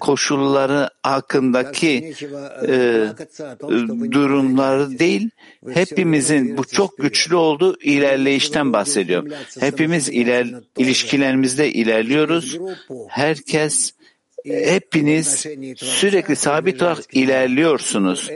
[0.00, 2.14] koşulları hakkındaki
[2.68, 3.06] e,
[4.12, 5.30] durumları değil
[5.74, 9.28] hepimizin bu çok güçlü olduğu ilerleyişten bahsediyorum.
[9.60, 10.46] Hepimiz iler,
[10.78, 12.58] ilişkilerimizde ilerliyoruz.
[13.08, 13.92] Herkes
[14.44, 18.30] hepiniz sürekli sabit olarak ilerliyorsunuz.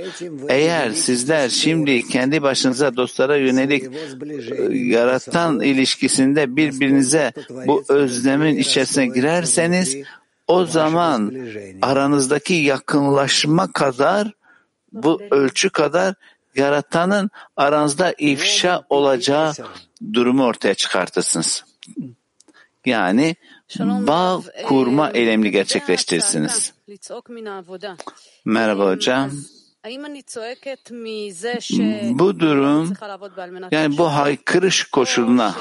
[0.48, 3.84] Eğer sizler şimdi kendi başınıza dostlara yönelik
[4.70, 7.32] yaratan ilişkisinde birbirinize
[7.66, 9.96] bu özlemin içerisine girerseniz
[10.46, 11.34] o zaman
[11.82, 14.32] aranızdaki yakınlaşma kadar
[14.92, 16.14] bu ölçü kadar
[16.56, 19.52] yaratanın aranızda ifşa olacağı
[20.12, 21.64] durumu ortaya çıkartırsınız.
[22.86, 23.36] Yani
[24.06, 26.72] bağ kurma eylemini gerçekleştirirsiniz.
[28.44, 29.30] Merhaba hocam.
[32.18, 32.92] Bu durum
[33.70, 35.54] yani bu haykırış koşuluna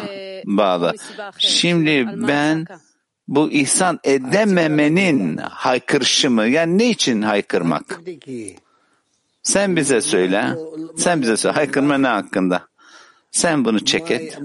[0.46, 0.94] bağlı.
[1.38, 2.66] Şimdi ben
[3.28, 6.48] bu ihsan edememenin haykırışı mı?
[6.48, 8.02] Yani ne için haykırmak?
[9.44, 10.56] Sen bize söyle.
[10.98, 11.56] Sen bize söyle.
[11.56, 12.68] Haykırma ne hakkında?
[13.32, 14.40] Sen bunu çek et.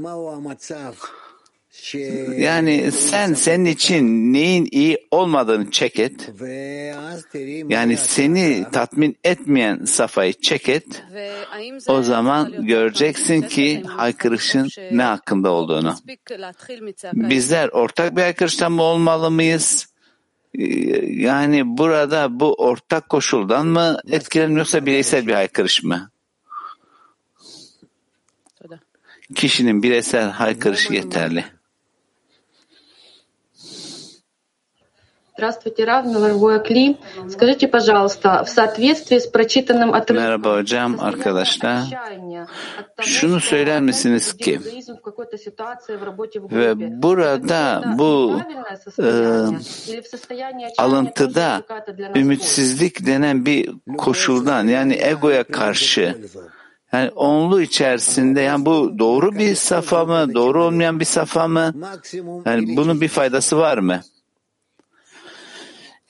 [2.38, 6.30] Yani sen senin için neyin iyi olmadığını çek et.
[7.68, 11.02] Yani seni tatmin etmeyen safayı çek et.
[11.88, 15.94] O zaman göreceksin ki haykırışın ne hakkında olduğunu.
[17.14, 19.88] Bizler ortak bir haykırıştan mı olmalı mıyız?
[21.04, 26.10] Yani burada bu ortak koşuldan mı etkilenir yoksa bireysel bir haykırış mı?
[29.34, 31.44] Kişinin bireysel haykırışı yeterli.
[35.37, 36.97] Здравствуйте, Рав, Милоргуя Кли.
[37.27, 41.83] Скажите, пожалуйста, в соответствии с прочитанным отрывком Merhaba hocam, arkadaşlar.
[43.01, 44.59] Şunu söyler misiniz ki
[46.51, 48.39] ve burada bu
[48.99, 49.09] e,
[50.77, 51.61] alıntıda
[52.15, 56.17] ümitsizlik denen bir koşuldan yani egoya karşı
[56.93, 61.73] yani onlu içerisinde yani bu doğru bir safa mı, doğru olmayan bir safa mı?
[62.45, 64.01] Yani bunun bir faydası var mı?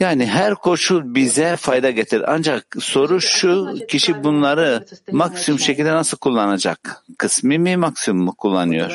[0.01, 2.25] Yani her koşul bize fayda getirir.
[2.27, 7.05] Ancak soru şu, kişi bunları maksimum şekilde nasıl kullanacak?
[7.19, 8.91] Kısmi mi maksimum mu kullanıyor?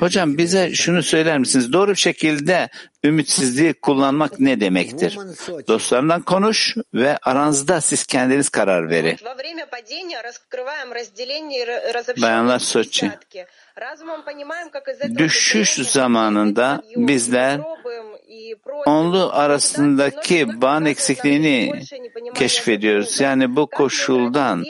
[0.00, 1.72] Hocam bize şunu söyler misiniz?
[1.72, 2.68] Doğru bir şekilde
[3.04, 5.18] ümitsizliği kullanmak ne demektir?
[5.68, 9.16] Dostlarından konuş ve aranızda siz kendiniz karar verin.
[12.22, 13.10] Bayanlar Soçi.
[15.18, 17.60] Düşüş zamanında bizler
[18.86, 21.82] onlu arasındaki bağın eksikliğini
[22.34, 23.20] keşfediyoruz.
[23.20, 24.64] Yani bu koşuldan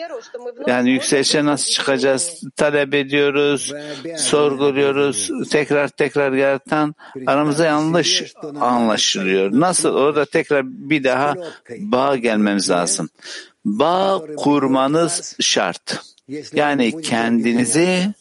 [0.67, 3.73] yani yükselişe nasıl çıkacağız talep ediyoruz,
[4.17, 6.95] sorguluyoruz, tekrar tekrar yaratan
[7.27, 8.22] aramızda yanlış
[8.61, 9.51] anlaşılıyor.
[9.53, 9.89] Nasıl?
[9.89, 11.35] Orada tekrar bir daha
[11.79, 13.09] bağ gelmemiz lazım.
[13.65, 16.03] Bağ kurmanız şart.
[16.53, 18.15] Yani kendinizi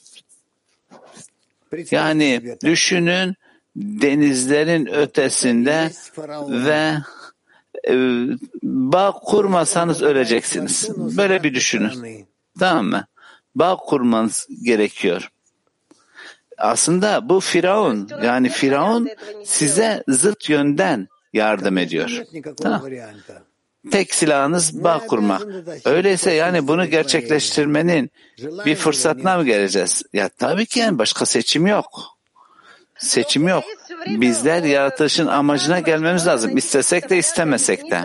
[1.92, 3.36] yani düşünün
[3.76, 5.92] denizlerin ötesinde
[6.50, 6.98] ve
[7.88, 7.94] e,
[8.64, 10.90] bağ kurmasanız öleceksiniz.
[10.98, 12.26] Böyle bir düşünün.
[12.60, 13.06] Tamam mı?
[13.56, 15.32] Bağ kurmanız gerekiyor.
[16.62, 19.10] Aslında bu Firavun yani Firavun
[19.46, 22.24] size zıt yönden yardım ediyor.
[22.62, 22.84] Tamam.
[23.92, 25.42] Tek silahınız bağ kurmak.
[25.86, 28.12] Öyleyse yani bunu gerçekleştirmenin
[28.66, 30.04] bir fırsatına mı geleceğiz?
[30.14, 32.18] Ya tabii ki yani başka seçim yok.
[32.98, 33.64] Seçim yok.
[34.08, 36.58] Bizler yaratılışın amacına gelmemiz lazım.
[36.58, 38.02] İstesek de istemesek de.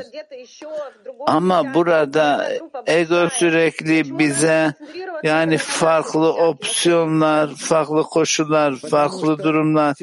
[1.27, 2.53] Ama burada
[2.87, 4.75] ego sürekli bize
[5.23, 9.97] yani farklı opsiyonlar, farklı koşullar, farklı durumlar,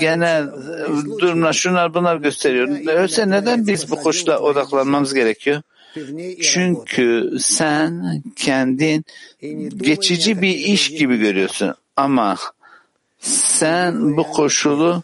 [0.00, 0.46] genel
[1.20, 2.68] durumlar, şunlar bunlar gösteriyor.
[2.68, 5.62] Öyleyse neden biz bu koşula odaklanmamız gerekiyor?
[6.42, 9.04] Çünkü sen kendin
[9.76, 12.36] geçici bir iş gibi görüyorsun ama
[13.20, 15.02] sen bu koşulu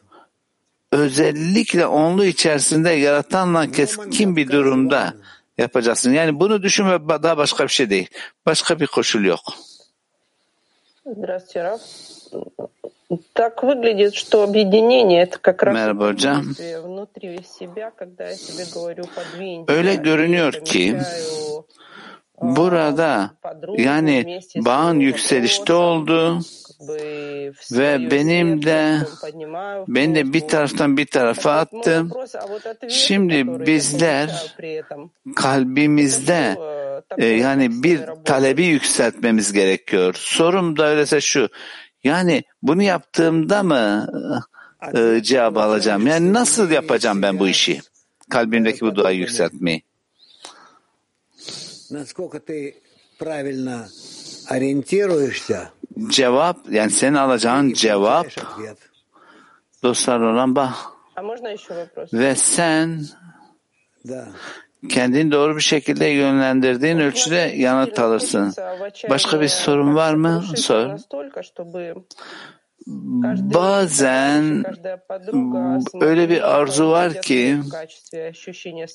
[0.94, 5.14] özellikle onlu içerisinde yaratanla keskin bir durumda
[5.58, 6.14] yapacaksın.
[6.14, 8.08] Yani bunu düşünme daha başka bir şey değil.
[8.46, 9.40] Başka bir koşul yok.
[11.06, 11.82] Здравствуйте, Раф.
[13.34, 16.44] Так выглядит, что объединение это как раз Merhaba hocam.
[16.44, 19.66] действие внутри себя, когда я тебе говорю подвинь.
[19.68, 20.98] Öyle görünüyor ki
[22.43, 23.31] burada
[23.77, 26.41] yani bağın yükselişte oldu
[27.73, 28.99] ve benim de
[29.89, 32.07] beni de bir taraftan bir tarafa attı.
[32.89, 34.55] Şimdi bizler
[35.37, 36.57] kalbimizde
[37.19, 40.15] e, yani bir talebi yükseltmemiz gerekiyor.
[40.19, 41.49] Sorum da öyleyse şu.
[42.05, 44.09] Yani bunu yaptığımda mı
[44.95, 46.07] e, cevap alacağım?
[46.07, 47.81] Yani nasıl yapacağım ben bu işi?
[48.31, 49.83] Kalbimdeki bu duayı yükseltmeyi.
[56.09, 58.27] Cevap, yani senin alacağın cevap
[59.83, 60.77] dostlar olan bah.
[62.13, 63.05] Ve sen
[64.89, 68.55] kendini doğru bir şekilde yönlendirdiğin ölçüde yanıt alırsın.
[69.11, 70.45] Başka bir sorun var mı?
[70.57, 70.91] Sor.
[73.55, 74.65] Bazen
[76.01, 77.61] öyle bir arzu var ki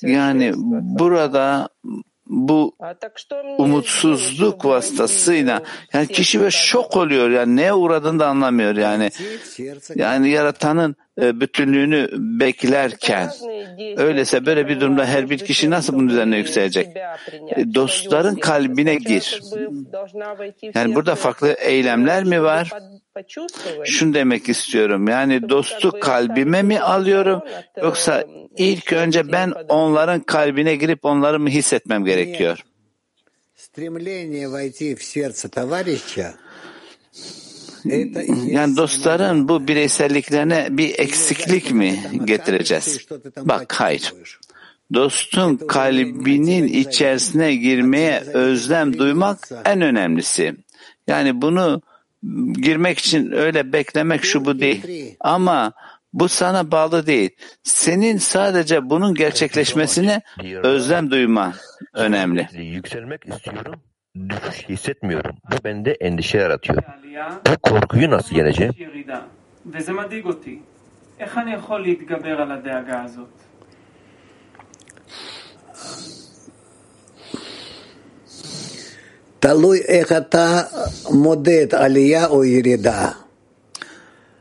[0.02, 0.54] yani
[1.00, 1.70] burada
[2.30, 2.76] bu
[3.58, 5.62] umutsuzluk vasıtasıyla
[5.94, 9.10] yani kişi ve şok oluyor yani neye uğradığını da anlamıyor yani.
[9.96, 12.10] Yani yaratanın e, bütünlüğünü
[12.40, 13.30] beklerken
[13.98, 16.88] öyleyse böyle bir durumda her bir kişi nasıl bunun üzerine yükselecek?
[17.56, 19.42] E, dostların kalbine gir.
[20.76, 22.72] Yani burada farklı eylemler mi var?
[23.86, 25.08] Şunu demek istiyorum.
[25.08, 27.42] Yani dostu kalbime mi alıyorum
[27.82, 28.24] yoksa
[28.58, 32.60] ilk önce ben onların kalbine girip onları mı hissetmem gerekiyor?
[38.48, 43.08] Yani dostların bu bireyselliklerine bir eksiklik mi getireceğiz?
[43.38, 44.14] Bak hayır.
[44.94, 50.56] Dostun kalbinin içerisine girmeye özlem duymak en önemlisi.
[51.08, 51.82] Yani bunu
[52.54, 54.82] girmek için öyle beklemek şu bu değil.
[55.20, 55.72] Ama
[56.14, 57.30] bu sana bağlı değil.
[57.64, 60.22] Senin sadece bunun gerçekleşmesine
[60.64, 61.54] özlem duyman
[61.94, 62.48] önemli.
[62.54, 63.76] Yükselmek istiyorum,
[64.30, 65.36] düşüş hissetmiyorum.
[65.52, 66.84] Bu bende endişe yaratıyor.
[67.48, 68.74] Bu korkuyu nasıl yeneceğim?
[79.41, 80.63] תלוי איך אתה
[81.11, 83.11] מודד עלייה או ירידה.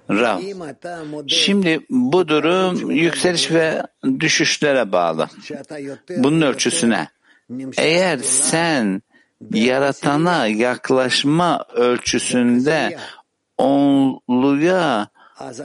[0.09, 0.39] Rav.
[0.41, 3.83] אם אתה מודד Şimdi bu durum yükseliş ve
[4.19, 5.27] düşüşlere bağlı.
[5.43, 7.07] שאתה יותר Bunun ölçüsüne.
[7.77, 9.01] Eğer sen
[9.53, 12.97] yaratana yaklaşma ölçüsünde
[13.57, 15.07] onluya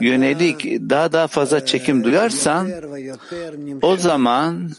[0.01, 4.69] yönelik daha daha fazla çekim duyarsan יותר ויותר o נמשך zaman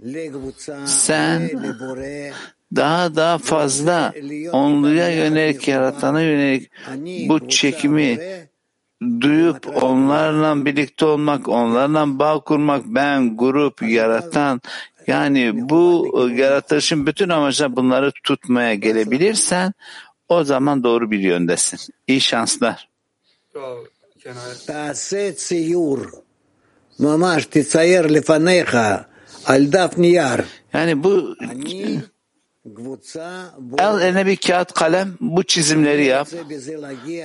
[0.00, 2.30] לקבוצה sen ולבורא
[2.75, 4.13] daha daha fazla
[4.51, 6.71] onluya yönelik yaratana yönelik
[7.29, 8.19] bu çekimi
[9.21, 14.61] duyup onlarla birlikte olmak, onlarla bağ kurmak, ben grup yaratan
[15.07, 19.73] yani bu yaratılışın bütün amacına bunları tutmaya gelebilirsen
[20.29, 21.93] o zaman doğru bir yöndesin.
[22.07, 22.89] İyi şanslar.
[30.73, 31.35] Yani bu
[33.77, 36.27] El eline bir kağıt kalem bu çizimleri yap.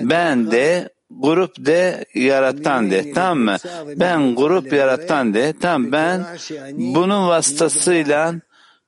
[0.01, 3.13] Ben de grup de yaratan de.
[3.13, 3.57] Tamam mı?
[3.97, 5.55] Ben grup yaratan de.
[5.61, 6.25] Tamam ben
[6.75, 8.35] bunun vasıtasıyla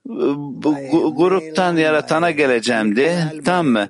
[0.07, 3.19] bu, gruptan yaratana geleceğim de.
[3.45, 3.89] Tamam mı?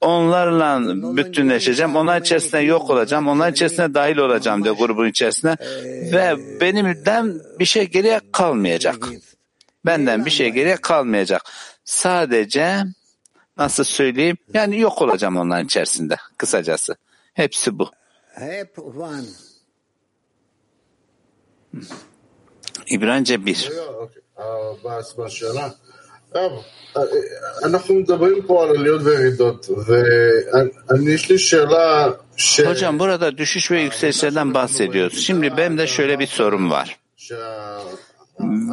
[0.00, 0.80] onlarla
[1.16, 5.56] bütünleşeceğim, onlar içerisine yok olacağım, onlar içerisine dahil olacağım diyor grubun içerisine
[6.12, 9.08] ve benimden bir şey geriye kalmayacak.
[9.86, 11.42] Benden bir şey geriye kalmayacak.
[11.92, 12.84] Sadece
[13.56, 16.96] nasıl söyleyeyim yani yok olacağım onların içerisinde kısacası.
[17.34, 17.90] Hepsi bu.
[18.34, 19.22] Hep one.
[22.86, 23.70] İbranice bir.
[32.66, 35.26] Hocam burada düşüş ve yükselişlerden bahsediyoruz.
[35.26, 36.98] Şimdi benim de şöyle bir sorum var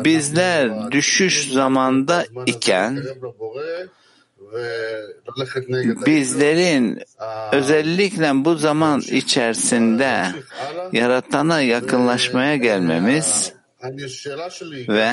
[0.05, 3.03] bizler düşüş zamanda iken
[6.05, 6.99] bizlerin
[7.51, 10.25] özellikle bu zaman içerisinde
[10.91, 13.53] yaratana yakınlaşmaya gelmemiz
[14.89, 15.11] ve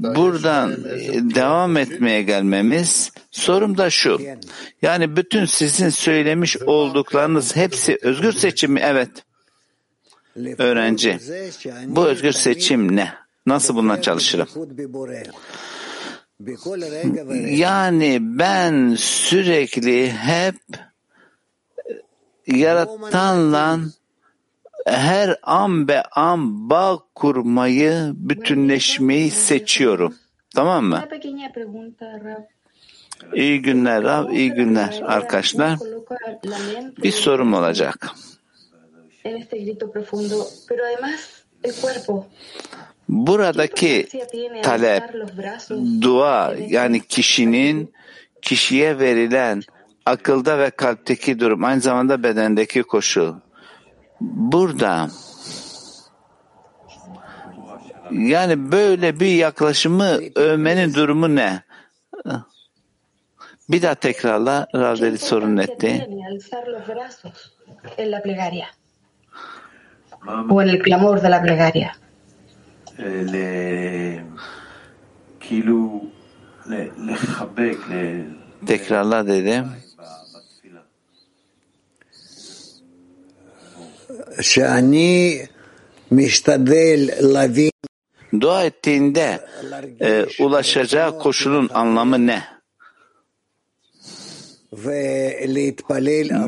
[0.00, 4.20] buradan e, devam etmeye gelmemiz sorum da şu.
[4.82, 8.80] Yani bütün sizin söylemiş olduklarınız hepsi özgür seçim mi?
[8.84, 9.10] Evet.
[10.58, 11.18] Öğrenci.
[11.86, 13.12] Bu özgür seçim ne?
[13.46, 14.48] Nasıl bununla çalışırım?
[17.46, 20.54] Yani ben sürekli hep
[22.46, 23.78] yaratanla
[24.86, 30.14] her an be an bağ kurmayı, bütünleşmeyi seçiyorum.
[30.54, 31.04] Tamam mı?
[33.34, 35.78] İyi günler Rab, iyi günler arkadaşlar.
[37.02, 38.10] Bir sorum olacak.
[39.24, 42.26] En este grito profundo, pero además el cuerpo.
[43.08, 44.08] Buradaki
[44.62, 45.02] talep,
[46.02, 47.92] dua yani kişinin
[48.42, 49.62] kişiye verilen
[50.06, 53.34] akılda ve kalpteki durum aynı zamanda bedendeki koşul.
[54.20, 55.10] Burada
[58.10, 61.62] yani böyle bir yaklaşımı övmenin durumu ne?
[63.68, 65.78] Bir daha tekrarla Ravdeli sorun etti.
[65.78, 67.50] Tiene alzar los brazos
[67.98, 68.66] en la plegaria
[70.26, 71.96] o en el clamor de la plegaria.
[78.66, 79.64] Tekrarla dedi.
[84.42, 85.48] Şani
[88.40, 89.40] Dua ettiğinde
[90.00, 92.42] e, ulaşacağı koşulun anlamı ne?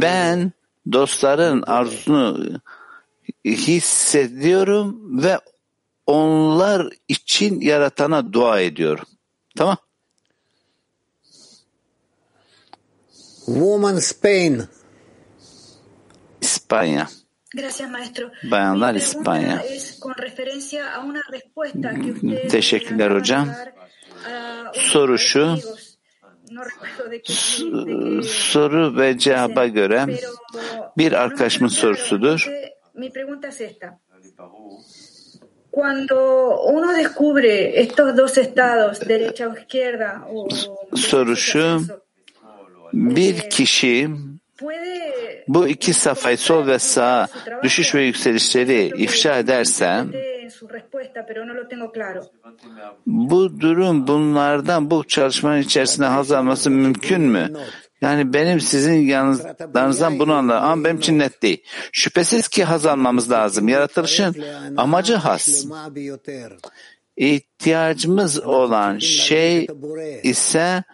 [0.01, 0.53] Ben
[0.93, 2.61] dostların arzusunu
[3.45, 5.39] hissediyorum ve
[6.07, 9.05] onlar için yaratana dua ediyorum.
[9.57, 9.77] Tamam?
[13.47, 14.63] Woman Spain.
[16.41, 17.09] İspanya.
[17.55, 18.31] Gracias, maestro.
[18.51, 19.61] Bayanlar İspanya.
[19.61, 23.49] es con referencia a una respuesta que usted Teşekkürler hocam.
[24.75, 25.57] Soru şu.
[28.23, 30.07] Soru ve cevaba göre
[30.99, 32.49] bir arkadaşımın sorusudur.
[32.95, 33.99] Mi pregunta es esta.
[35.71, 40.49] Cuando uno descubre estos dos estados, derecha o izquierda, o
[40.97, 41.81] Soru şu.
[42.93, 44.09] Bir kişi
[44.59, 45.13] puede
[45.49, 47.29] bu iki safhayı sol ve sağ
[47.63, 50.05] düşüş ve yükselişleri ifşa ederse
[50.43, 52.21] en su respuesta, pero no lo tengo claro.
[53.07, 57.51] bu durum bunlardan bu çalışmanın içerisinde haz alması mümkün mü?
[58.03, 60.57] Yani benim sizin yalnızlarınızdan bunu anlar.
[60.57, 61.63] Ama benim için net değil.
[61.93, 63.69] Şüphesiz ki haz almamız lazım.
[63.69, 64.45] Yaratılışın
[64.77, 65.67] amacı haz.
[67.17, 69.67] İhtiyacımız olan şey
[70.23, 70.85] ise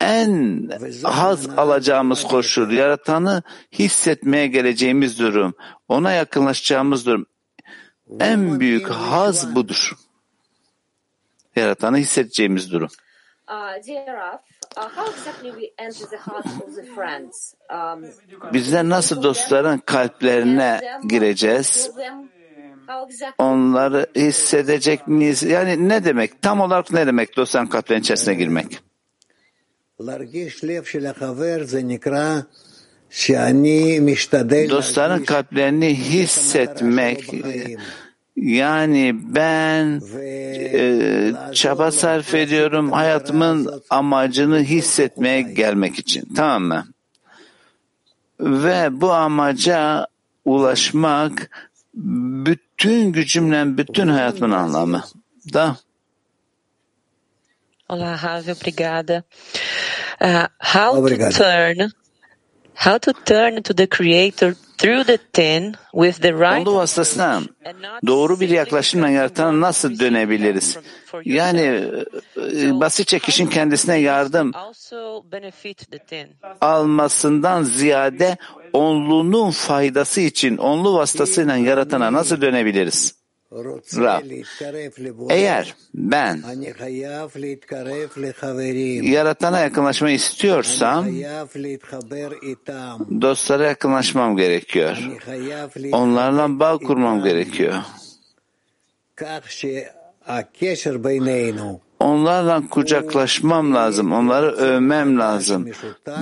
[0.00, 0.70] en
[1.02, 5.54] haz alacağımız koşul, yaratanı hissetmeye geleceğimiz durum,
[5.88, 7.26] ona yakınlaşacağımız durum.
[8.20, 9.92] En büyük haz budur.
[11.56, 12.88] Yaratanı hissedeceğimiz durum.
[13.86, 14.38] Dear
[18.52, 21.90] Bizler nasıl dostların kalplerine gireceğiz?
[23.38, 25.42] Onları hissedecek miyiz?
[25.42, 26.42] Yani ne demek?
[26.42, 28.80] Tam olarak ne demek dostların kalplerinin içerisine girmek?
[34.70, 37.34] Dostların kalplerini hissetmek
[38.42, 40.00] yani ben
[40.74, 46.86] e, çaba sarf ediyorum hayatımın amacını hissetmeye gelmek için tamam mı?
[48.40, 50.06] Ve bu amaca
[50.44, 51.50] ulaşmak
[51.94, 55.04] bütün gücümle bütün hayatımın anlamı.
[55.52, 55.76] Da.
[57.88, 59.22] Olá, Ravi, obrigada.
[60.20, 61.30] Uh, how Obrigado.
[61.30, 61.90] to turn
[62.74, 67.42] how to turn to the creator Through the ten, with the right Onlu vasıtasıyla
[68.06, 70.78] doğru bir yaklaşımla yaratana nasıl dönebiliriz?
[71.24, 71.60] Yani
[72.36, 76.28] e, basitçe kişinin kendisine yardım also benefit the ten.
[76.60, 78.36] almasından ziyade
[78.72, 83.17] onlunun faydası için onlu vasıtasıyla yaratana nasıl dönebiliriz?
[83.52, 84.22] Rab,
[85.30, 86.42] eğer ben
[89.02, 91.06] yaratana yakınlaşmayı istiyorsam
[93.20, 94.96] dostlara yakınlaşmam gerekiyor.
[95.92, 97.74] Onlarla bağ kurmam gerekiyor.
[102.00, 105.68] Onlarla kucaklaşmam lazım, onları övmem lazım.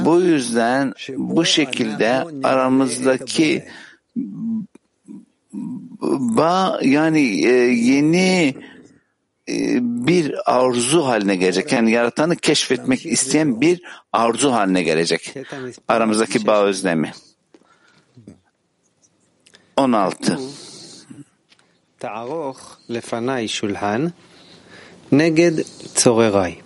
[0.05, 3.65] Bu yüzden bu şekilde aramızdaki
[6.37, 8.55] ba yani e, yeni
[9.49, 11.73] e, bir arzu haline gelecek.
[11.73, 13.83] Yani yaratanı keşfetmek isteyen bir
[14.13, 15.35] arzu haline gelecek.
[15.89, 17.13] Aramızdaki bağ özlemi.
[19.77, 20.39] 16.
[21.99, 22.57] Ta'aroh
[22.91, 24.13] lefanay şulhan
[25.13, 25.59] neged
[25.95, 26.57] tzoreray.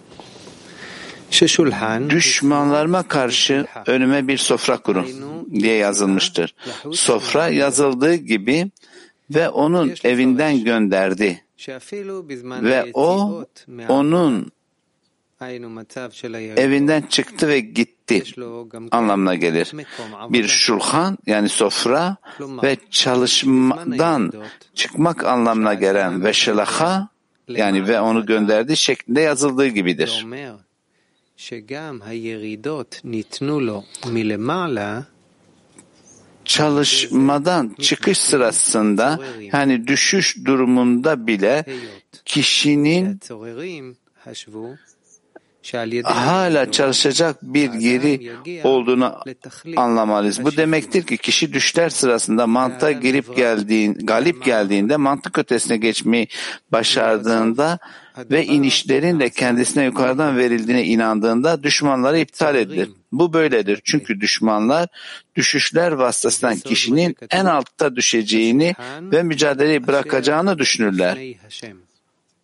[2.11, 5.07] Düşmanlarıma karşı önüme bir sofra kurun
[5.53, 6.55] diye yazılmıştır.
[6.93, 8.71] Sofra yazıldığı gibi
[9.35, 11.45] ve onun evinden gönderdi.
[12.65, 13.45] Ve o
[13.89, 14.53] onun
[16.57, 18.25] evinden çıktı ve gitti.
[18.91, 19.73] Anlamına gelir.
[20.31, 24.33] Bir şulhan yani sofra ve çalışmadan
[24.75, 27.09] çıkmak anlamına gelen ve şelaha
[27.49, 30.27] yani ve onu gönderdi şeklinde yazıldığı gibidir
[36.51, 39.19] çalışmadan çıkış sırasında
[39.53, 41.65] yani düşüş durumunda bile
[42.25, 43.21] kişinin
[46.05, 48.33] hala çalışacak bir yeri
[48.65, 49.19] olduğunu
[49.77, 50.45] anlamalıyız.
[50.45, 56.29] Bu demektir ki kişi düşler sırasında mantığa girip geldiğin, galip geldiğinde mantık ötesine geçmeyi
[56.73, 57.79] başardığında
[58.31, 62.91] ve inişlerin de kendisine yukarıdan verildiğine inandığında düşmanları iptal edilir.
[63.13, 63.81] Bu böyledir.
[63.85, 64.89] Çünkü düşmanlar
[65.37, 71.19] düşüşler vasıtasından kişinin en altta düşeceğini ve mücadeleyi bırakacağını düşünürler.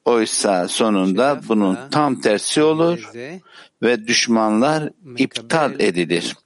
[0.05, 3.11] Oysa sonunda bunun tam tersi olur
[3.83, 6.37] ve düşmanlar iptal edilir.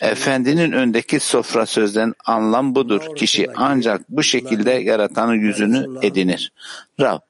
[0.00, 3.16] Efendinin öndeki sofra sözden anlam budur.
[3.16, 6.52] Kişi ancak bu şekilde yaratanın yüzünü edinir.
[7.00, 7.20] Rab,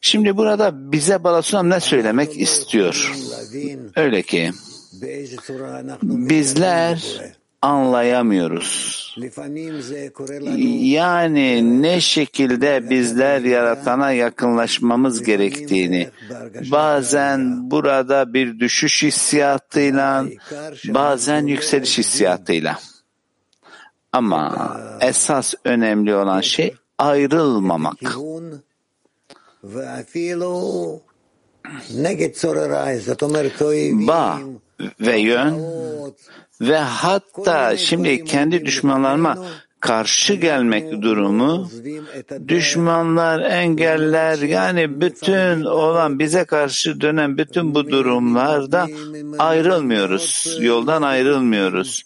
[0.00, 3.12] Şimdi burada bize Balasunam ne söylemek istiyor?
[3.96, 4.52] Öyle ki
[6.02, 7.04] bizler
[7.62, 9.16] anlayamıyoruz.
[10.80, 16.10] Yani ne şekilde bizler yaratana yakınlaşmamız gerektiğini,
[16.70, 20.24] bazen burada bir düşüş hissiyatıyla,
[20.88, 22.78] bazen yükseliş hissiyatıyla.
[24.12, 28.16] Ama esas önemli olan şey ayrılmamak.
[34.08, 34.38] Bağ
[35.00, 35.54] ve yön
[36.60, 39.38] ve hatta şimdi kendi düşmanlarıma
[39.80, 41.70] karşı gelmek durumu
[42.48, 48.86] düşmanlar, engeller yani bütün olan bize karşı dönen bütün bu durumlarda
[49.38, 50.58] ayrılmıyoruz.
[50.60, 52.02] Yoldan ayrılmıyoruz.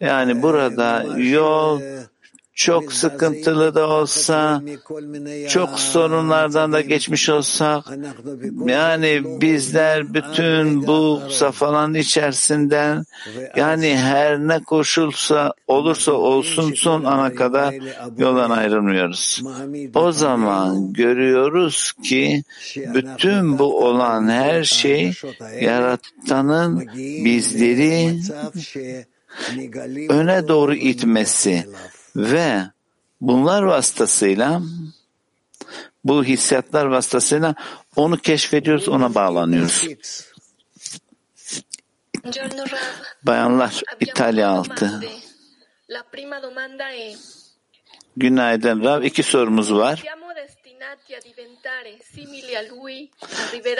[0.00, 1.80] Yani burada yol
[2.60, 4.62] çok sıkıntılı da olsa,
[5.48, 7.84] çok sorunlardan da geçmiş olsak,
[8.66, 13.04] yani bizler bütün bu safhaların içerisinden,
[13.56, 17.74] yani her ne koşulsa olursa olsun son ana kadar
[18.18, 19.42] yoldan ayrılmıyoruz.
[19.94, 22.42] O zaman görüyoruz ki
[22.76, 25.12] bütün bu olan her şey
[25.60, 28.20] yaratanın bizleri
[30.08, 31.64] öne doğru itmesi
[32.16, 32.62] ve
[33.20, 34.62] bunlar vasıtasıyla
[36.04, 37.54] bu hissiyatlar vasıtasıyla
[37.96, 39.88] onu keşfediyoruz, ona bağlanıyoruz.
[43.22, 45.00] Bayanlar İtalya altı.
[48.16, 49.02] Günaydın Rav.
[49.02, 50.04] İki sorumuz var.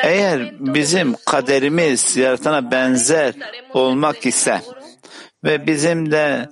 [0.03, 3.35] Eğer bizim kaderimiz yaratana benzer
[3.74, 4.61] olmak ise
[5.45, 6.49] ve bizim de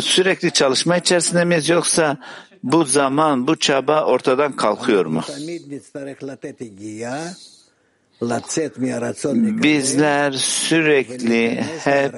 [0.00, 2.16] sürekli çalışma içerisinde miyiz yoksa
[2.62, 5.22] bu zaman, bu çaba ortadan kalkıyor mu?
[9.62, 12.14] Bizler sürekli hep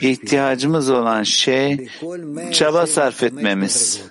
[0.00, 1.88] ihtiyacımız olan şey
[2.52, 4.02] çaba sarf etmemiz.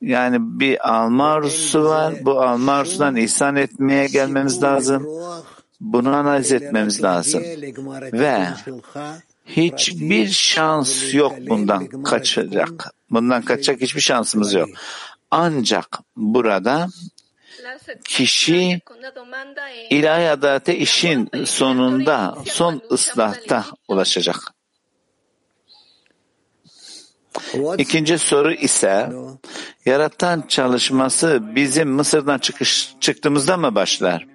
[0.00, 2.14] Yani bir alma arzusu var.
[2.22, 5.06] Bu alma arzusundan ihsan etmeye gelmemiz lazım.
[5.80, 7.42] Bunu analiz etmemiz lazım.
[8.12, 8.46] Ve
[9.46, 12.94] hiçbir şans yok bundan kaçacak.
[13.10, 14.68] Bundan kaçacak hiçbir şansımız yok.
[15.30, 16.88] Ancak burada
[18.04, 18.80] kişi
[19.90, 24.36] ilahi adalete işin sonunda, son ıslahta ulaşacak.
[27.78, 29.12] İkinci soru ise
[29.86, 34.26] yaratan çalışması bizim Mısır'dan çıkış, çıktığımızda mı başlar?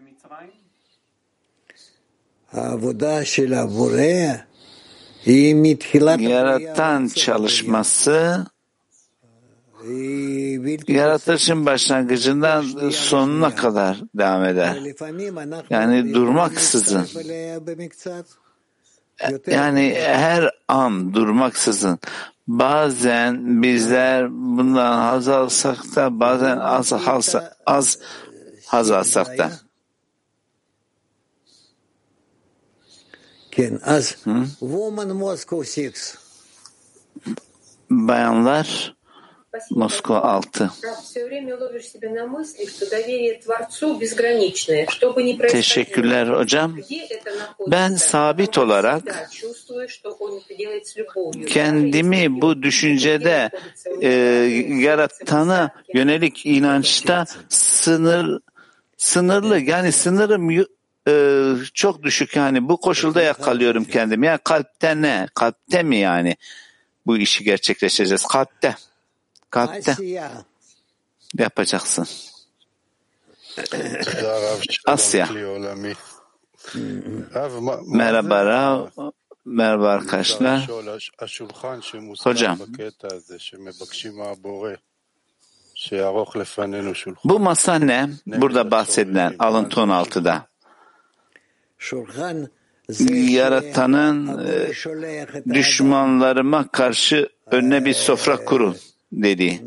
[6.19, 8.45] Yaratan çalışması
[10.87, 14.77] yaratılışın başlangıcından sonuna kadar devam eder.
[15.69, 17.07] Yani durmaksızın.
[19.47, 21.99] Yani her an durmaksızın.
[22.47, 27.99] Bazen bizler bundan haz alsak da bazen az, az, az
[28.65, 29.51] haz alsak da.
[33.51, 33.79] Ken,
[34.23, 34.45] Hı?
[37.89, 38.95] Bayanlar
[39.71, 40.71] Moskova 6.
[45.49, 46.77] Teşekkürler hocam.
[47.67, 49.03] Ben sabit olarak
[51.47, 53.49] kendimi bu düşüncede
[54.01, 54.09] e,
[54.81, 58.39] yaratana yönelik inançta sınır
[58.97, 60.49] sınırlı yani sınırım
[61.07, 64.25] e, çok düşük yani bu koşulda yakalıyorum kendimi.
[64.25, 65.27] Yani kalpte ne?
[65.35, 66.35] Kalpte mi yani
[67.05, 68.25] bu işi gerçekleştireceğiz?
[68.25, 68.75] Kalpte.
[69.49, 69.95] Kalpte
[71.37, 72.07] yapacaksın.
[74.85, 75.29] Asya.
[77.87, 78.87] Merhaba Rav.
[79.45, 80.67] Merhaba arkadaşlar.
[82.23, 82.59] Hocam
[87.23, 88.09] bu masa ne?
[88.27, 90.50] Burada bahsedilen alıntı 16'da.
[93.29, 94.69] Yaratanın e,
[95.53, 98.75] düşmanlarıma karşı önüne bir sofra kurun
[99.11, 99.61] dedi.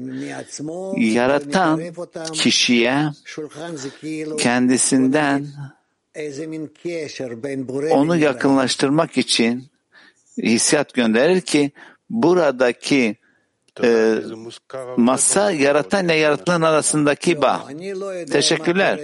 [0.97, 1.81] Yaratan
[2.33, 3.07] kişiye
[4.39, 5.47] kendisinden
[7.91, 9.65] onu yakınlaştırmak için
[10.39, 11.73] hissiyat gönderir ki
[12.11, 13.17] buradaki
[13.83, 14.15] e,
[14.97, 17.63] masa yaratan ile yaratılan arasındaki bağ.
[18.33, 19.01] Teşekkürler.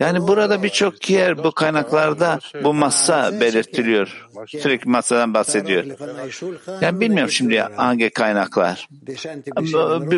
[0.00, 4.28] Yani burada birçok yer bu kaynaklarda bu masa belirtiliyor.
[4.46, 5.84] Sürekli masadan bahsediyor.
[6.80, 8.88] Yani bilmiyorum şimdi hangi kaynaklar.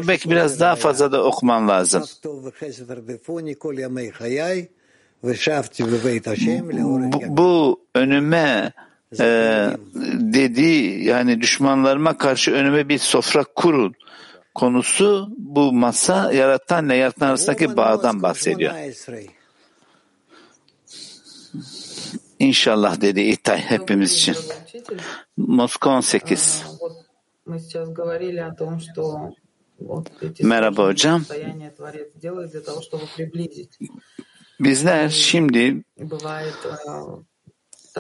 [0.09, 2.05] Belki biraz daha fazla da okuman lazım.
[7.13, 8.73] Bu, bu önüme
[9.19, 9.27] e,
[10.15, 13.95] dediği yani düşmanlarıma karşı önüme bir sofra kurun
[14.55, 18.75] konusu bu masa yaratanla yaratan arasındaki bağdan bahsediyor.
[22.39, 24.37] İnşallah dedi İhtay hepimiz için.
[25.37, 26.65] Moskova 18.
[30.43, 31.25] Merhaba hocam.
[34.61, 35.85] Bizler şimdi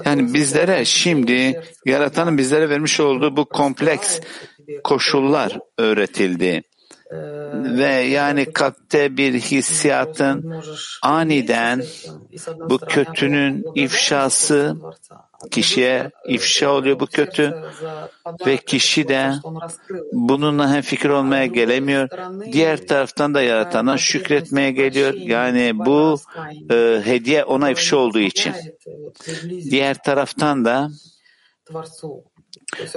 [0.05, 4.21] yani bizlere şimdi yaratanın bizlere vermiş olduğu bu kompleks
[4.85, 6.63] koşullar öğretildi.
[7.53, 10.63] Ve yani kalpte bir hissiyatın
[11.03, 11.83] aniden
[12.69, 14.77] bu kötünün ifşası
[15.51, 17.55] kişiye ifşa oluyor bu kötü
[18.47, 19.33] ve kişi de
[20.13, 22.09] bununla hem fikir olmaya gelemiyor.
[22.53, 25.15] Diğer taraftan da yaratana şükretmeye geliyor.
[25.15, 26.17] Yani bu
[26.71, 28.55] e, hediye ona ifşa olduğu için.
[29.71, 30.91] Diğer taraftan da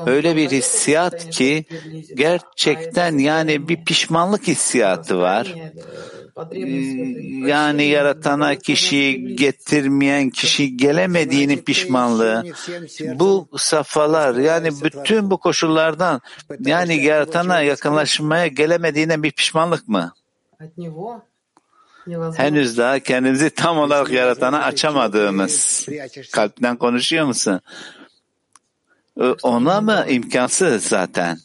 [0.06, 1.66] öyle bir hissiyat ki
[2.16, 5.56] gerçekten yani bir pişmanlık hissiyatı var.
[6.52, 12.44] Hmm, yani yaratana kişiyi getirmeyen kişi gelemediğinin pişmanlığı.
[13.16, 16.22] Bu safhalar yani bütün bu koşullardan
[16.60, 20.14] yani yaratana yakınlaşmaya gelemediğine bir pişmanlık mı?
[22.36, 25.88] henüz daha kendimizi tam olarak yaratana açamadığımız
[26.32, 27.62] kalpten konuşuyor musun?
[29.22, 31.38] E, Ona mı imkansız zaten?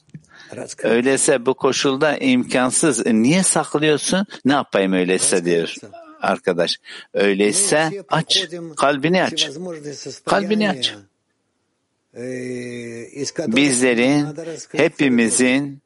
[0.83, 3.07] Öyleyse bu koşulda imkansız.
[3.07, 4.27] E, Niye saklıyorsun?
[4.45, 5.75] Ne yapayım öyleyse diyor
[6.23, 6.77] arkadaş.
[7.14, 8.47] Öyleyse aç.
[8.77, 9.49] Kalbini aç.
[10.27, 10.95] Kalbini aç.
[13.49, 14.27] Bizlerin,
[14.73, 15.83] hepimizin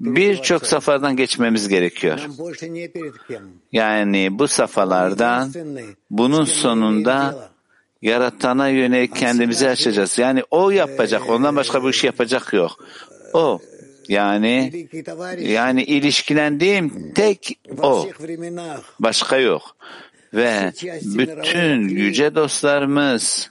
[0.00, 2.18] birçok safhadan geçmemiz gerekiyor.
[3.72, 5.52] Yani bu safhalardan
[6.10, 7.49] bunun sonunda
[8.02, 10.18] yaratana yönelik kendimizi açacağız.
[10.18, 11.30] Yani o yapacak.
[11.30, 12.84] Ondan başka bir şey yapacak yok.
[13.32, 13.60] O.
[14.08, 14.86] Yani
[15.38, 18.08] yani ilişkilendiğim tek o.
[19.00, 19.76] Başka yok.
[20.34, 20.72] Ve
[21.04, 23.50] bütün yüce dostlarımız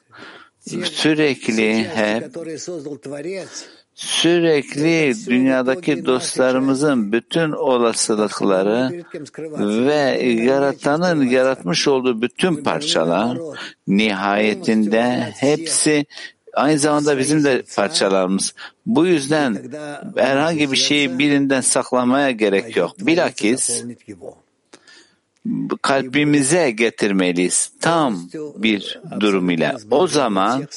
[0.83, 2.35] sürekli hep
[3.99, 9.03] sürekli dünyadaki dostlarımızın bütün olasılıkları
[9.87, 13.37] ve yaratanın yaratmış olduğu bütün parçalar
[13.87, 16.05] nihayetinde hepsi
[16.53, 18.53] aynı zamanda bizim de parçalarımız.
[18.85, 19.57] Bu yüzden
[20.15, 22.95] herhangi bir şeyi birinden saklamaya gerek yok.
[22.99, 23.83] Bilakis
[25.81, 27.71] kalbimize getirmeliyiz.
[27.81, 29.75] Tam bir durum ile.
[29.91, 30.67] O zaman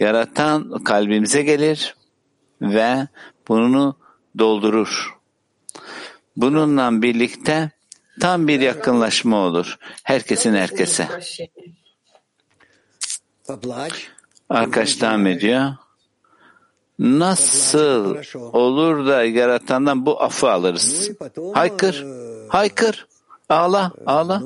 [0.00, 1.94] yaratan kalbimize gelir
[2.62, 3.08] ve
[3.48, 3.96] bunu
[4.38, 5.18] doldurur.
[6.36, 7.70] Bununla birlikte
[8.20, 9.78] tam bir yakınlaşma olur.
[10.02, 11.08] Herkesin herkese.
[14.48, 15.74] Arkadaş devam ediyor.
[16.98, 21.10] Nasıl olur da yaratandan bu affı alırız?
[21.54, 22.06] Haykır,
[22.48, 23.06] haykır,
[23.48, 24.42] ağla, ağla,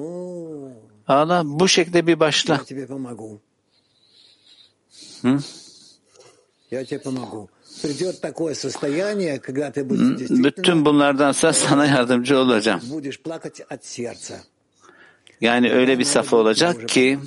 [1.09, 1.43] ağla.
[1.45, 2.61] Bu şekilde bir başla.
[5.23, 5.39] Hı?
[10.45, 12.81] Bütün bunlardan sonra sana yardımcı olacağım.
[15.41, 17.19] Yani öyle bir safa olacak ki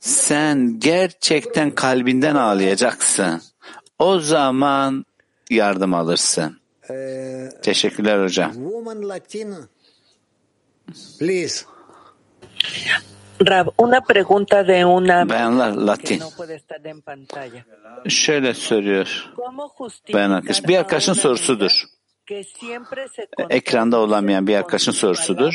[0.00, 3.42] sen gerçekten kalbinden ağlayacaksın.
[3.98, 5.04] O zaman
[5.50, 6.58] yardım alırsın.
[7.62, 8.52] Teşekkürler hocam.
[11.20, 11.64] Please.
[13.46, 16.20] Rab, una pregunta de una Bayanlar Latin.
[16.20, 17.64] No puede estar en pantalla.
[18.08, 19.32] Şöyle soruyor.
[20.68, 21.72] Bir arkadaşın sorusudur.
[23.50, 25.54] Ekranda olamayan bir arkadaşın sorusudur.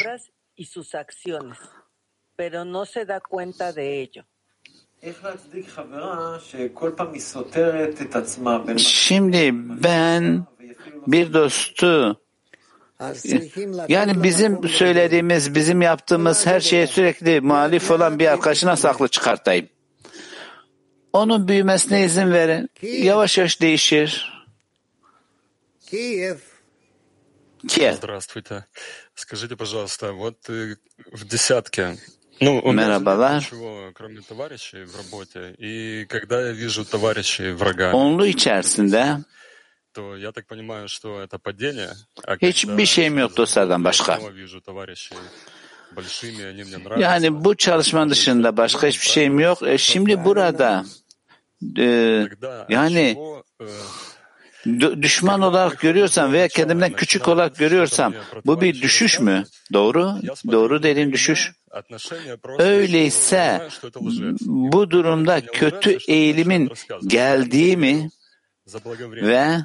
[2.38, 4.24] Pero no se da cuenta de ello.
[8.78, 9.52] Şimdi
[9.84, 10.46] ben
[11.08, 12.22] bir dostu
[13.89, 19.69] yani bizim söylediğimiz, bizim yaptığımız her şeye sürekli muhalif olan bir arkadaşına saklı çıkartayım.
[21.13, 22.71] Onun büyümesine izin verin.
[22.83, 24.33] Yavaş yavaş değişir.
[25.91, 26.41] Киев.
[27.69, 27.95] Kiev.
[27.95, 28.65] Здравствуйте.
[29.15, 30.77] Скажите, пожалуйста, вот э,
[31.13, 31.97] в десятке,
[32.41, 33.37] ну, у меня же нет Merhabalar.
[33.41, 39.19] ничего, кроме товарищей в работе, и когда я вижу товарищей врагами, Onlu içerisinde
[42.42, 44.20] Hiçbir şeyim yok dostlardan başka.
[47.00, 49.64] Yani bu çalışma dışında başka hiçbir şeyim yok.
[49.64, 50.86] E şimdi burada
[51.78, 52.28] e,
[52.70, 53.18] yani
[55.02, 58.14] düşman olarak görüyorsam veya kendimden küçük olarak görüyorsam
[58.46, 59.44] bu bir düşüş mü?
[59.74, 60.16] Doğru?
[60.52, 61.52] Doğru dediğim düşüş.
[62.60, 63.68] Öyleyse
[64.42, 66.72] bu durumda kötü eğilimin
[67.08, 68.10] geldiği mi
[69.14, 69.58] ve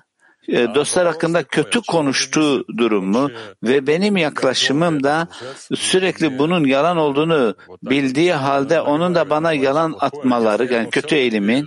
[0.48, 3.32] dostlar hakkında kötü konuştuğu durum mu
[3.64, 5.28] ve benim yaklaşımım da
[5.76, 11.66] sürekli bunun yalan olduğunu bildiği halde onun da bana yalan atmaları yani kötü eğilimin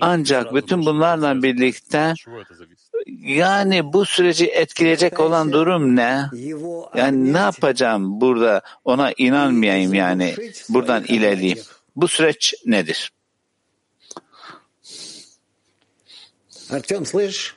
[0.00, 2.14] ancak bütün bunlarla birlikte
[3.22, 6.22] yani bu süreci etkileyecek olan durum ne?
[6.94, 10.34] Yani ne yapacağım burada ona inanmayayım yani
[10.68, 11.58] buradan ilerleyeyim.
[11.96, 13.12] Bu süreç nedir?
[16.70, 17.53] Артем, слышишь?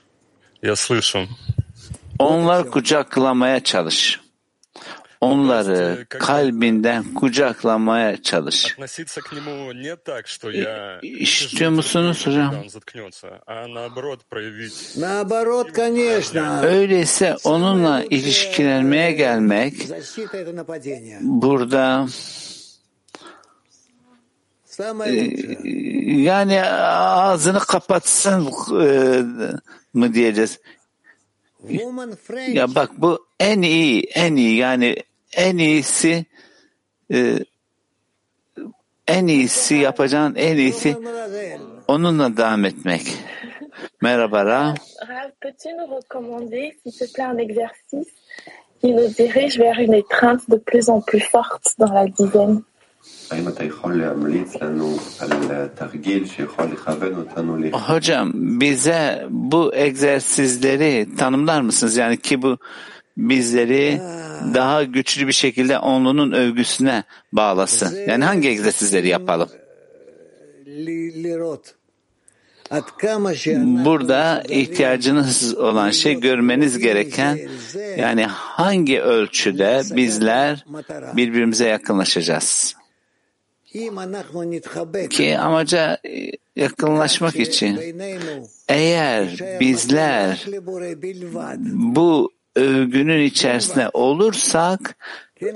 [2.19, 4.21] Onlar kucaklamaya çalış.
[5.21, 8.77] Onları kalbinden kucaklamaya çalış.
[11.03, 12.55] İstiyor musunuz hocam?
[16.65, 19.75] Öyleyse onunla ilişkilenmeye gelmek
[21.21, 22.07] burada
[25.07, 25.13] e,
[26.23, 28.49] yani ağzını kapatsın
[28.81, 29.23] e,
[29.95, 30.61] mı diyeceğiz?
[32.49, 34.97] Ya bak bu en iyi, en iyi yani
[35.33, 36.27] en iyisi
[37.13, 37.39] e,
[39.07, 40.97] en iyisi yapacağın en iyisi
[41.89, 43.03] onunla devam etmek.
[44.03, 44.75] Merhaba Ra.
[45.41, 48.13] Peux-tu nous recommander, s'il te plaît, un exercice
[48.81, 52.63] qui nous dirige vers une étreinte de plus en plus forte dans la dizaine
[57.73, 61.97] Hocam bize bu egzersizleri tanımlar mısınız?
[61.97, 62.59] Yani ki bu
[63.17, 64.01] bizleri
[64.55, 67.97] daha güçlü bir şekilde onlunun övgüsüne bağlasın.
[68.07, 69.49] Yani hangi egzersizleri yapalım?
[73.85, 77.39] Burada ihtiyacınız olan şey görmeniz gereken
[77.99, 80.65] yani hangi ölçüde bizler
[81.17, 82.78] birbirimize yakınlaşacağız
[85.09, 88.01] ki amaca e, yakınlaşmak için
[88.69, 90.47] eğer bizler
[91.73, 94.97] bu övgünün içerisine olursak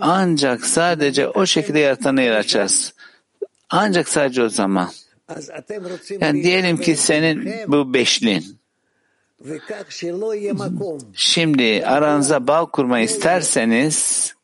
[0.01, 2.95] ancak sadece o şekilde yaratanı yaratacağız.
[3.71, 4.91] Ancak sadece o zaman.
[6.21, 8.45] Yani diyelim ki senin bu beşlin.
[11.15, 14.35] Şimdi aranıza bağ kurma isterseniz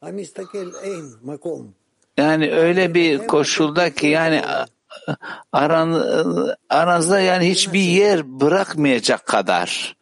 [2.19, 4.43] yani öyle bir koşulda ki yani
[5.53, 6.03] aran,
[6.71, 9.97] aranızda yani hiçbir yer bırakmayacak kadar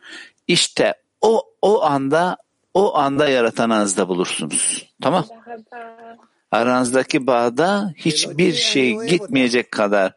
[0.49, 2.37] işte o o anda
[2.75, 4.95] o anda yaratanınızda bulursunuz.
[5.03, 5.25] Tamam?
[6.51, 10.13] Aranızdaki bağda hiçbir şey gitmeyecek kadar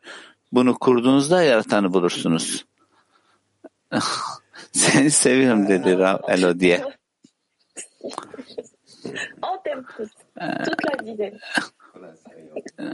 [0.52, 2.66] bunu kurduğunuzda yaratanı bulursunuz.
[4.72, 6.84] Seni seviyorum dedi Rav Elodi'ye.
[9.42, 9.60] On
[12.80, 12.86] ee,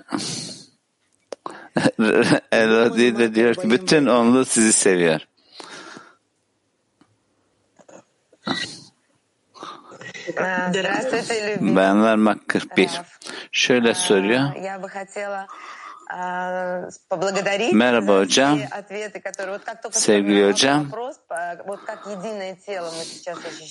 [2.58, 5.22] Eladi de diyor ki bütün onlu sizi seviyor.
[11.76, 12.90] Bayanlar Mak 41
[13.52, 14.42] şöyle soruyor.
[17.74, 18.60] Merhaba hocam.
[19.92, 20.88] Sevgili hocam.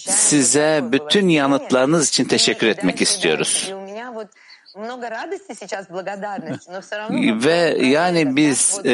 [0.07, 3.73] Size bütün yanıtlarınız için teşekkür etmek istiyoruz.
[7.45, 8.91] Ve yani biz e,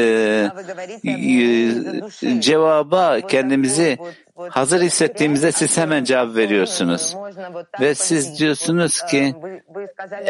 [1.05, 3.99] e, cevaba kendimizi
[4.51, 7.17] hazır hissettiğimizde siz hemen cevap veriyorsunuz.
[7.81, 9.35] Ve siz diyorsunuz ki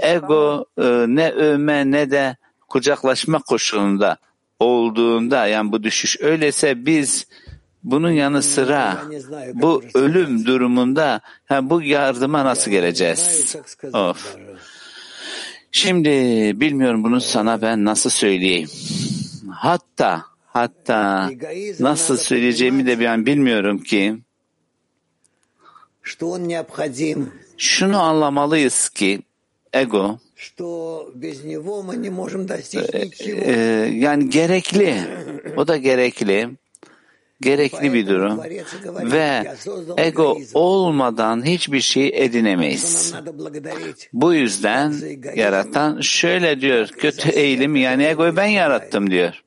[0.02, 2.36] ego e, ne övme ne de
[2.68, 4.16] kucaklaşma koşulunda
[4.60, 7.26] olduğunda yani bu düşüş öyleyse biz
[7.82, 8.98] bunun yanı sıra
[9.54, 11.20] bu ölüm durumunda
[11.50, 13.56] yani bu yardıma nasıl geleceğiz?
[13.92, 14.36] Of.
[15.72, 16.10] Şimdi
[16.60, 18.68] bilmiyorum bunu sana ben nasıl söyleyeyim.
[19.50, 21.30] Hatta hatta
[21.80, 24.16] nasıl söyleyeceğimi de ben bilmiyorum ki.
[27.56, 29.20] Şunu anlamalıyız ki
[29.72, 30.18] ego
[33.28, 33.52] ee, e,
[33.94, 34.94] yani gerekli.
[35.56, 36.48] O da gerekli
[37.40, 38.40] gerekli bir durum
[39.12, 39.54] ve
[39.96, 43.14] ego olmadan hiçbir şey edinemeyiz.
[44.12, 44.94] Bu yüzden
[45.36, 49.42] yaratan şöyle diyor, kötü eğilim yani egoyu ben yarattım diyor.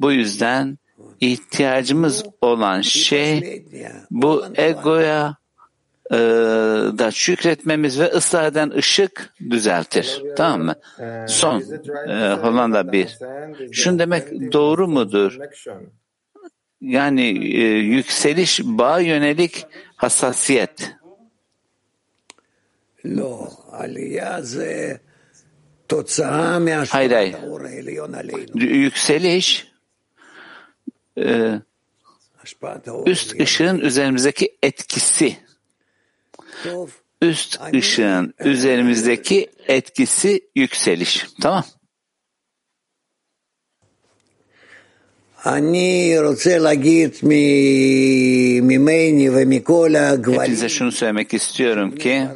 [0.00, 0.78] Bu yüzden
[1.20, 3.64] ihtiyacımız olan şey
[4.10, 5.39] bu egoya
[6.10, 6.16] e,
[6.98, 10.22] da şükretmemiz ve ıslah eden ışık düzeltir.
[10.36, 10.74] Tamam mı?
[11.28, 11.60] Son
[12.08, 13.18] e, Hollanda bir.
[13.72, 15.38] Şunu demek doğru mudur?
[16.80, 20.92] Yani e, yükseliş bağ yönelik hassasiyet.
[26.92, 27.36] Hayır hayır.
[28.54, 29.70] Yükseliş
[31.18, 31.60] e,
[33.06, 35.36] üst ışığın üzerimizdeki etkisi
[37.22, 41.26] üst ışığın üzerimizdeki etkisi yükseliş.
[41.40, 41.64] Tamam.
[50.40, 52.28] Hepinize şunu söylemek istiyorum ki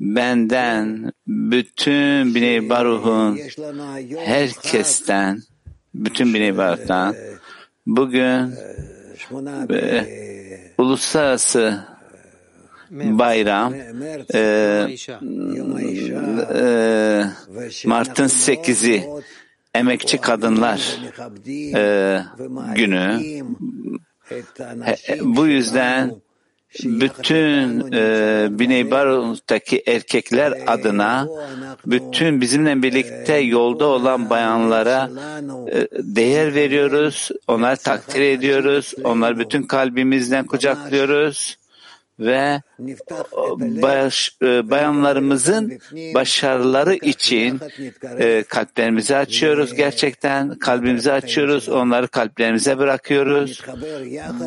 [0.00, 3.40] benden, bütün Biney Baruh'un,
[4.18, 5.42] herkesten,
[5.94, 7.16] bütün Biney Baruh'tan
[7.86, 8.54] bugün
[9.70, 10.06] e,
[10.78, 11.93] uluslararası
[12.94, 13.74] bayram.
[14.34, 14.86] E,
[16.54, 17.24] e,
[17.88, 19.04] Mart'ın 8'i
[19.74, 20.98] Emekçi Kadınlar
[21.74, 22.20] e,
[22.74, 23.18] günü.
[24.84, 26.14] He- Bu yüzden
[26.84, 31.28] bütün e, Biney Baruch'taki erkekler adına
[31.86, 35.10] bütün bizimle birlikte yolda olan bayanlara
[35.72, 41.56] e, değer veriyoruz, onları takdir ediyoruz, onları bütün kalbimizden kucaklıyoruz
[42.18, 45.78] ve e, baş, e, bayanlarımızın
[46.14, 47.60] başarıları için
[48.18, 50.58] e, kalplerimizi açıyoruz gerçekten.
[50.58, 53.62] Kalbimizi açıyoruz onları kalplerimize bırakıyoruz.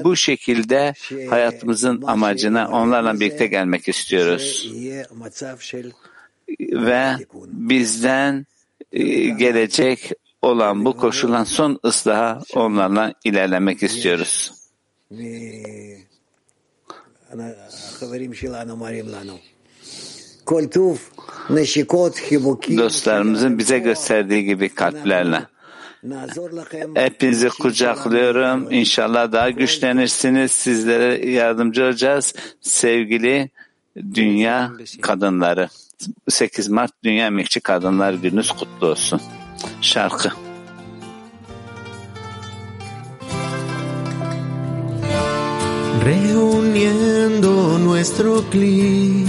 [0.03, 0.93] Bu şekilde
[1.29, 4.71] hayatımızın amacına onlarla birlikte gelmek istiyoruz.
[6.59, 7.15] ve
[7.47, 8.45] bizden
[8.91, 10.11] e, gelecek
[10.41, 14.51] olan bu koşulan son ıslaha onlarla ilerlemek istiyoruz.
[22.77, 25.45] Dostlarımızın bize gösterdiği gibi kalplerle.
[26.95, 28.71] Hepinizi kucaklıyorum.
[28.71, 30.51] İnşallah daha güçlenirsiniz.
[30.51, 32.33] Sizlere yardımcı olacağız.
[32.61, 33.49] Sevgili
[34.13, 34.71] Dünya
[35.01, 35.69] Kadınları.
[36.29, 39.21] 8 Mart Dünya Emekçi Kadınlar Gününüz kutlu olsun.
[39.81, 40.46] Şarkı.
[46.07, 49.27] Reuniendo nuestro clic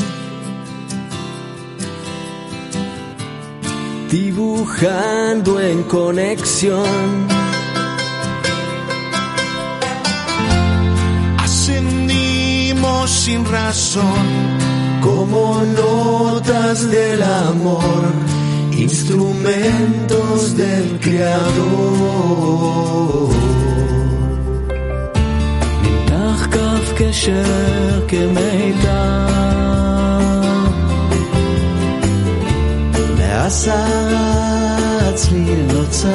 [4.09, 7.27] dibujando en conexión.
[11.39, 14.23] Ascendimos sin razón,
[15.03, 18.05] como notas del amor,
[18.71, 22.49] instrumentos del Creador.
[26.99, 29.29] כף קשר כמיתר,
[33.19, 36.09] מעשרה צליל נוצר.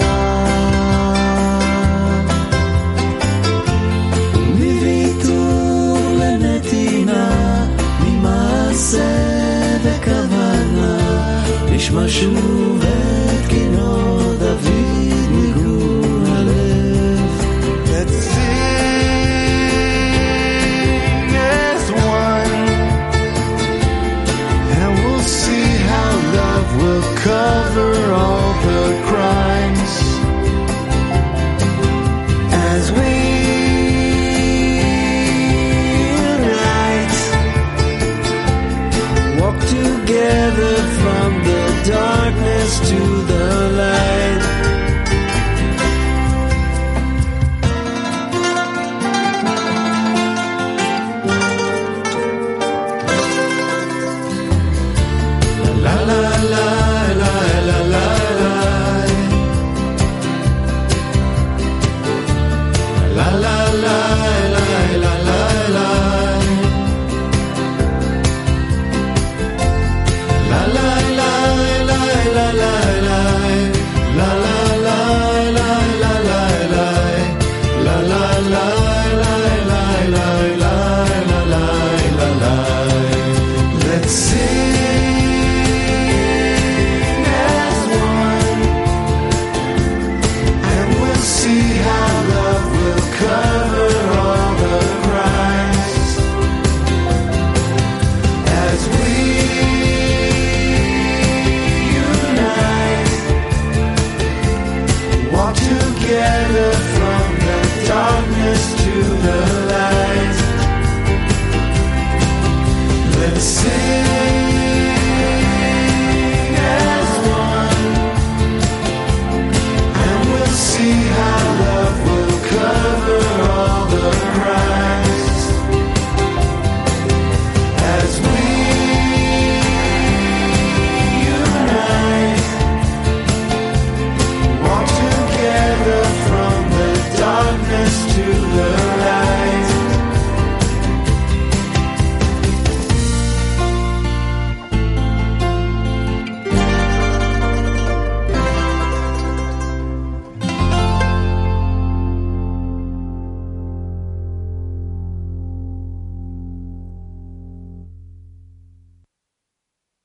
[4.56, 7.66] מוויתור לנתינה,
[8.00, 9.00] ממעשה
[9.84, 10.98] וכוונה,
[11.72, 13.43] נשמע שוב את
[27.24, 29.03] cover all the